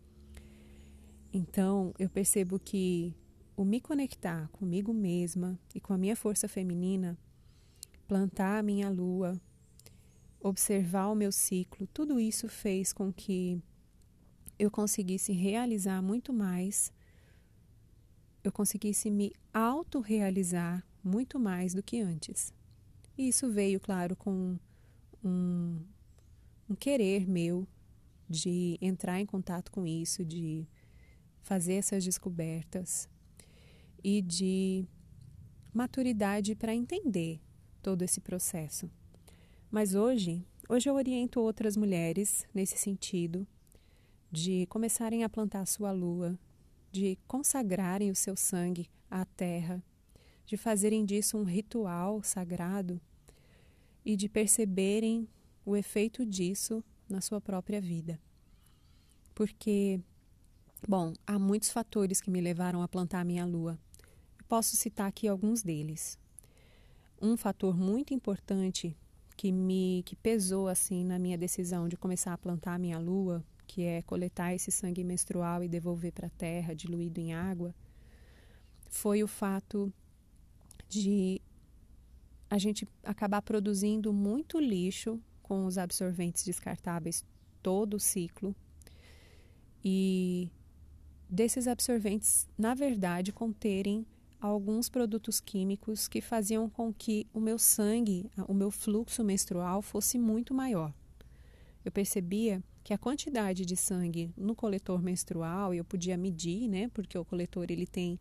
[1.33, 3.15] Então eu percebo que
[3.57, 7.17] o me conectar comigo mesma e com a minha força feminina,
[8.07, 9.41] plantar a minha lua,
[10.41, 13.63] observar o meu ciclo, tudo isso fez com que
[14.59, 16.93] eu conseguisse realizar muito mais,
[18.43, 22.53] eu conseguisse me autorrealizar muito mais do que antes.
[23.17, 24.59] E isso veio, claro, com
[25.25, 25.79] um,
[26.69, 27.67] um querer meu
[28.29, 30.67] de entrar em contato com isso, de
[31.43, 33.09] fazer essas descobertas
[34.03, 34.87] e de
[35.73, 37.41] maturidade para entender
[37.83, 38.91] todo esse processo.
[39.71, 43.47] Mas hoje, hoje eu oriento outras mulheres nesse sentido
[44.31, 46.39] de começarem a plantar a sua lua,
[46.91, 49.83] de consagrarem o seu sangue à terra,
[50.45, 53.01] de fazerem disso um ritual sagrado
[54.05, 55.29] e de perceberem
[55.65, 58.21] o efeito disso na sua própria vida.
[59.35, 60.01] Porque,
[60.89, 63.79] bom, há muitos fatores que me levaram a plantar a minha lua.
[64.49, 66.19] Posso citar aqui alguns deles.
[67.23, 68.97] Um fator muito importante
[69.37, 73.45] que me que pesou assim na minha decisão de começar a plantar a minha lua,
[73.71, 77.73] que é coletar esse sangue menstrual e devolver para a terra diluído em água,
[78.89, 79.93] foi o fato
[80.89, 81.41] de
[82.51, 87.25] a gente acabar produzindo muito lixo com os absorventes descartáveis
[87.63, 88.57] todo o ciclo.
[89.85, 90.51] E
[91.29, 94.05] desses absorventes, na verdade, conterem
[94.41, 100.19] alguns produtos químicos que faziam com que o meu sangue, o meu fluxo menstrual fosse
[100.19, 100.93] muito maior.
[101.85, 106.89] Eu percebia que a quantidade de sangue no coletor menstrual eu podia medir, né?
[106.95, 108.19] Porque o coletor ele tem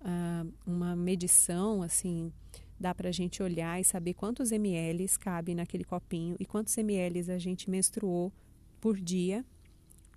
[0.00, 2.32] ah, uma medição assim,
[2.78, 7.30] dá para a gente olhar e saber quantos ml cabe naquele copinho e quantos ml
[7.30, 8.32] a gente menstruou
[8.80, 9.44] por dia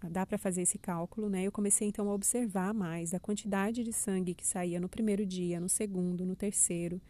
[0.09, 1.43] dá para fazer esse cálculo, né?
[1.43, 5.59] Eu comecei então a observar mais a quantidade de sangue que saía no primeiro dia,
[5.59, 7.01] no segundo, no terceiro,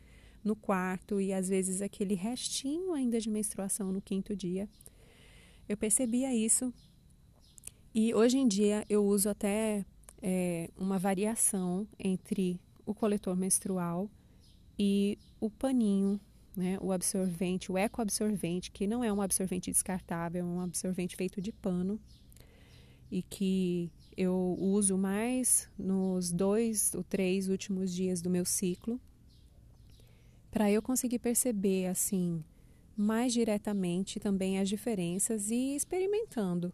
[0.43, 4.69] no quarto e às vezes aquele restinho ainda de menstruação no quinto dia.
[5.67, 6.73] Eu percebia isso.
[7.93, 9.85] E hoje em dia eu uso até
[10.21, 14.09] é, uma variação entre o coletor menstrual
[14.77, 16.19] e o paninho,
[16.55, 21.41] né, o absorvente, o ecoabsorvente, que não é um absorvente descartável, é um absorvente feito
[21.41, 21.99] de pano,
[23.11, 28.99] e que eu uso mais nos dois ou três últimos dias do meu ciclo,
[30.51, 32.43] para eu conseguir perceber assim
[32.95, 36.73] mais diretamente também as diferenças e experimentando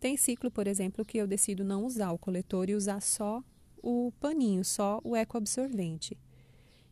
[0.00, 3.42] Tem ciclo, por exemplo, que eu decido não usar o coletor e usar só
[3.82, 6.18] o paninho, só o ecoabsorvente.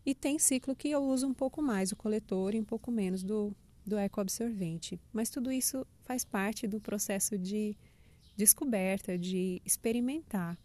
[0.07, 3.23] E tem ciclo que eu uso um pouco mais o coletor e um pouco menos
[3.23, 3.55] do,
[3.87, 5.01] do ecoabsorvente.
[5.13, 7.77] Mas tudo isso faz parte do processo de
[8.37, 10.59] descoberta, de experimentar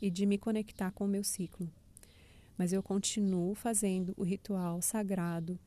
[0.00, 1.70] e de me conectar com o meu ciclo.
[2.56, 5.58] Mas eu continuo fazendo o ritual sagrado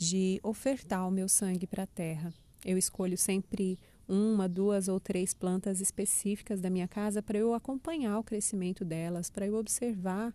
[0.00, 2.32] de ofertar o meu sangue para a terra.
[2.64, 3.78] Eu escolho sempre
[4.08, 9.28] uma, duas ou três plantas específicas da minha casa para eu acompanhar o crescimento delas,
[9.28, 10.34] para eu observar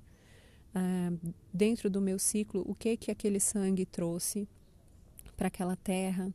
[0.76, 1.12] ah,
[1.52, 4.48] dentro do meu ciclo o que que aquele sangue trouxe
[5.36, 6.32] para aquela terra,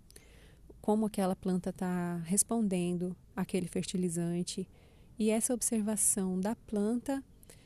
[0.80, 4.68] como aquela planta está respondendo àquele fertilizante.
[5.16, 7.22] E essa observação da planta,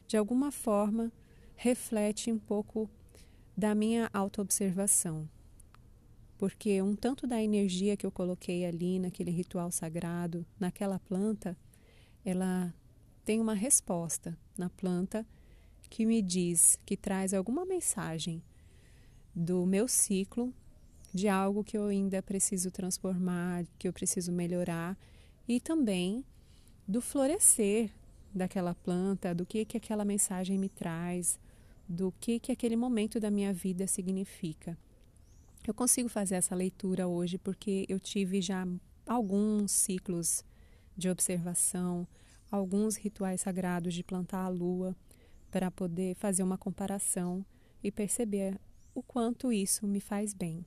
[0.06, 1.10] de alguma forma,
[1.56, 2.86] reflete um pouco
[3.56, 5.26] da minha autoobservação
[6.38, 11.56] porque um tanto da energia que eu coloquei ali naquele ritual sagrado, naquela planta,
[12.24, 12.74] ela
[13.24, 15.26] tem uma resposta na planta
[15.88, 18.42] que me diz, que traz alguma mensagem
[19.34, 20.52] do meu ciclo,
[21.12, 24.98] de algo que eu ainda preciso transformar, que eu preciso melhorar,
[25.46, 26.24] e também
[26.86, 27.90] do florescer
[28.34, 31.38] daquela planta, do que que aquela mensagem me traz,
[31.88, 34.76] do que que aquele momento da minha vida significa.
[35.66, 38.66] Eu consigo fazer essa leitura hoje porque eu tive já
[39.06, 40.44] alguns ciclos
[40.94, 42.06] de observação,
[42.50, 44.94] alguns rituais sagrados de plantar a lua,
[45.50, 47.44] para poder fazer uma comparação
[47.82, 48.60] e perceber
[48.94, 50.66] o quanto isso me faz bem.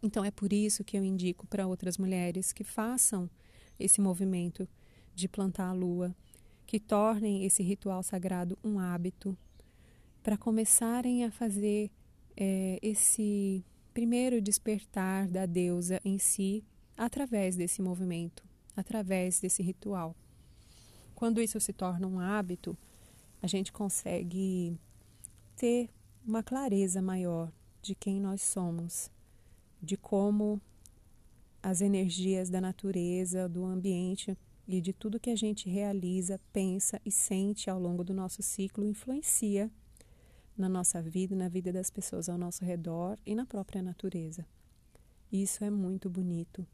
[0.00, 3.28] Então é por isso que eu indico para outras mulheres que façam
[3.78, 4.68] esse movimento
[5.14, 6.14] de plantar a lua,
[6.64, 9.36] que tornem esse ritual sagrado um hábito,
[10.22, 11.90] para começarem a fazer
[12.36, 16.64] é, esse primeiro despertar da deusa em si
[16.96, 18.44] através desse movimento,
[18.76, 20.14] através desse ritual.
[21.14, 22.76] Quando isso se torna um hábito,
[23.42, 24.78] a gente consegue
[25.56, 25.90] ter
[26.26, 29.10] uma clareza maior de quem nós somos,
[29.82, 30.60] de como
[31.62, 34.36] as energias da natureza, do ambiente
[34.66, 38.86] e de tudo que a gente realiza, pensa e sente ao longo do nosso ciclo
[38.86, 39.70] influencia
[40.60, 44.46] na nossa vida, na vida das pessoas ao nosso redor e na própria natureza.
[45.32, 46.66] Isso é muito bonito.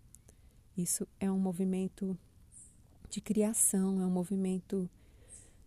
[0.77, 2.19] Isso é um movimento
[3.09, 4.91] de criação, é um movimento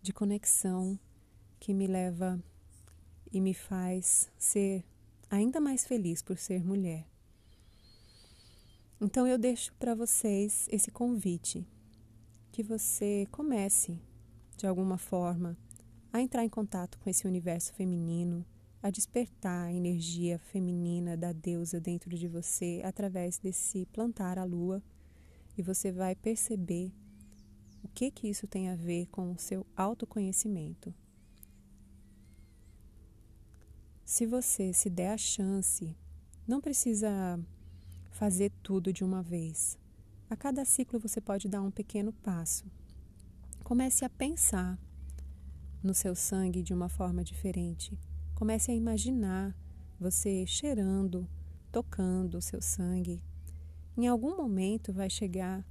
[0.02, 0.98] de conexão
[1.58, 2.42] que me leva
[3.32, 4.84] e me faz ser
[5.30, 7.06] ainda mais feliz por ser mulher.
[9.00, 11.66] Então eu deixo para vocês esse convite
[12.52, 13.98] que você comece
[14.56, 15.56] de alguma forma
[16.12, 18.44] a entrar em contato com esse universo feminino,
[18.82, 24.82] a despertar a energia feminina da deusa dentro de você através desse plantar a lua
[25.56, 26.92] e você vai perceber
[27.82, 30.94] o que que isso tem a ver com o seu autoconhecimento.
[34.04, 35.96] Se você se der a chance,
[36.46, 37.38] não precisa
[38.10, 39.78] fazer tudo de uma vez.
[40.28, 42.64] A cada ciclo você pode dar um pequeno passo.
[43.62, 44.78] Comece a pensar
[45.82, 47.98] no seu sangue de uma forma diferente.
[48.34, 49.56] Comece a imaginar
[49.98, 51.28] você cheirando,
[51.72, 53.22] tocando o seu sangue.
[53.96, 55.64] Em algum momento vai chegar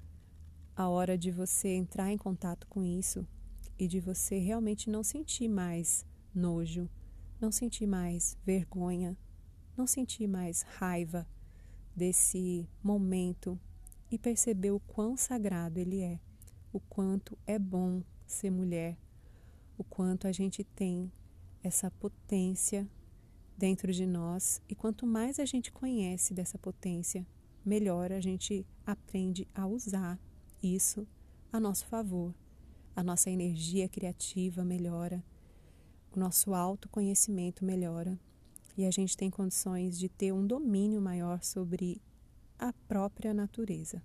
[0.75, 3.27] a hora de você entrar em contato com isso
[3.77, 6.89] e de você realmente não sentir mais nojo,
[7.39, 9.17] não sentir mais vergonha,
[9.75, 11.27] não sentir mais raiva
[11.95, 13.59] desse momento
[14.11, 16.19] e perceber o quão sagrado ele é,
[16.71, 18.97] o quanto é bom ser mulher,
[19.79, 21.09] o quanto a gente tem
[21.63, 22.85] essa potência
[23.57, 27.25] dentro de nós e quanto mais a gente conhece dessa potência,
[27.65, 30.19] melhor a gente aprende a usar
[30.61, 31.07] isso
[31.51, 32.35] a nosso favor.
[32.93, 35.23] A nossa energia criativa melhora,
[36.13, 38.19] o nosso autoconhecimento melhora
[38.75, 42.01] e a gente tem condições de ter um domínio maior sobre
[42.57, 44.03] a própria natureza.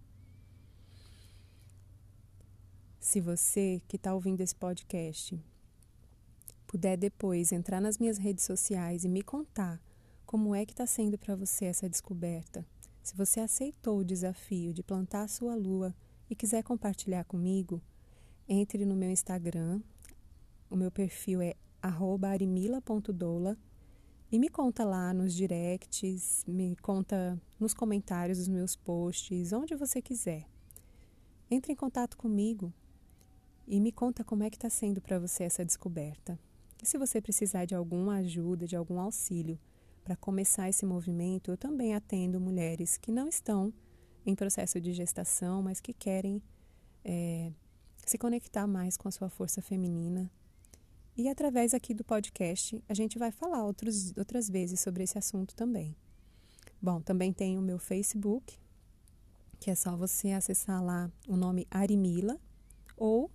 [3.00, 5.36] Se você que está ouvindo esse podcast
[6.74, 9.80] puder depois entrar nas minhas redes sociais e me contar
[10.26, 12.66] como é que está sendo para você essa descoberta,
[13.00, 15.94] se você aceitou o desafio de plantar a sua lua
[16.28, 17.80] e quiser compartilhar comigo,
[18.48, 19.80] entre no meu Instagram.
[20.68, 23.56] O meu perfil é arimila.doula
[24.32, 30.02] e me conta lá nos directs, me conta nos comentários dos meus posts, onde você
[30.02, 30.44] quiser.
[31.48, 32.74] Entre em contato comigo
[33.64, 36.36] e me conta como é que está sendo para você essa descoberta.
[36.82, 39.58] E se você precisar de alguma ajuda, de algum auxílio
[40.04, 43.72] para começar esse movimento, eu também atendo mulheres que não estão
[44.26, 46.42] em processo de gestação, mas que querem
[47.04, 47.52] é,
[48.06, 50.30] se conectar mais com a sua força feminina.
[51.16, 55.54] E através aqui do podcast, a gente vai falar outros, outras vezes sobre esse assunto
[55.54, 55.96] também.
[56.82, 58.58] Bom, também tem o meu Facebook,
[59.60, 62.38] que é só você acessar lá o nome Arimila
[62.96, 63.30] ou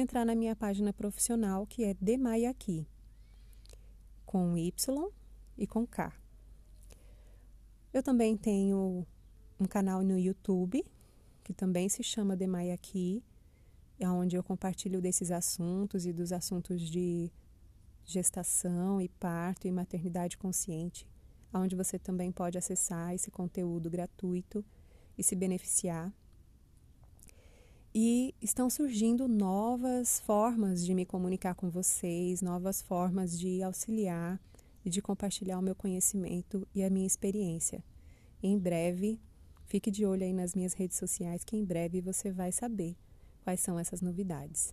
[0.00, 2.86] entrar na minha página profissional, que é Demaiaki,
[4.24, 5.10] com Y
[5.56, 6.12] e com K.
[7.92, 9.04] Eu também tenho
[9.58, 10.84] um canal no YouTube,
[11.42, 13.24] que também se chama Demaiaki,
[13.98, 17.32] é onde eu compartilho desses assuntos e dos assuntos de
[18.04, 21.08] gestação e parto e maternidade consciente,
[21.52, 24.64] onde você também pode acessar esse conteúdo gratuito
[25.16, 26.12] e se beneficiar.
[28.00, 34.40] E estão surgindo novas formas de me comunicar com vocês, novas formas de auxiliar
[34.84, 37.82] e de compartilhar o meu conhecimento e a minha experiência.
[38.40, 39.20] Em breve,
[39.66, 42.96] fique de olho aí nas minhas redes sociais, que em breve você vai saber
[43.42, 44.72] quais são essas novidades.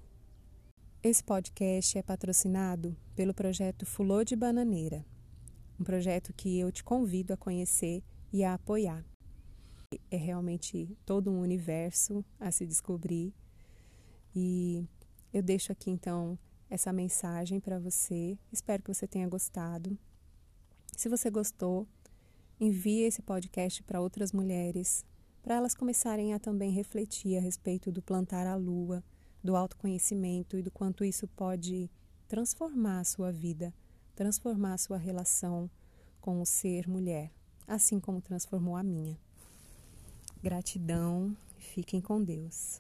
[1.02, 5.04] Esse podcast é patrocinado pelo projeto Fulô de Bananeira,
[5.80, 9.04] um projeto que eu te convido a conhecer e a apoiar.
[10.10, 13.34] É realmente todo um universo a se descobrir
[14.36, 14.86] e
[15.34, 16.38] eu deixo aqui então
[16.70, 18.38] essa mensagem para você.
[18.52, 19.98] Espero que você tenha gostado.
[20.96, 21.88] Se você gostou,
[22.60, 25.06] envie esse podcast para outras mulheres,
[25.42, 29.04] para elas começarem a também refletir a respeito do plantar a lua,
[29.44, 31.90] do autoconhecimento e do quanto isso pode
[32.28, 33.74] transformar a sua vida,
[34.16, 35.70] transformar a sua relação
[36.20, 37.32] com o ser mulher,
[37.68, 39.20] assim como transformou a minha.
[40.46, 42.80] Gratidão, fiquem com Deus.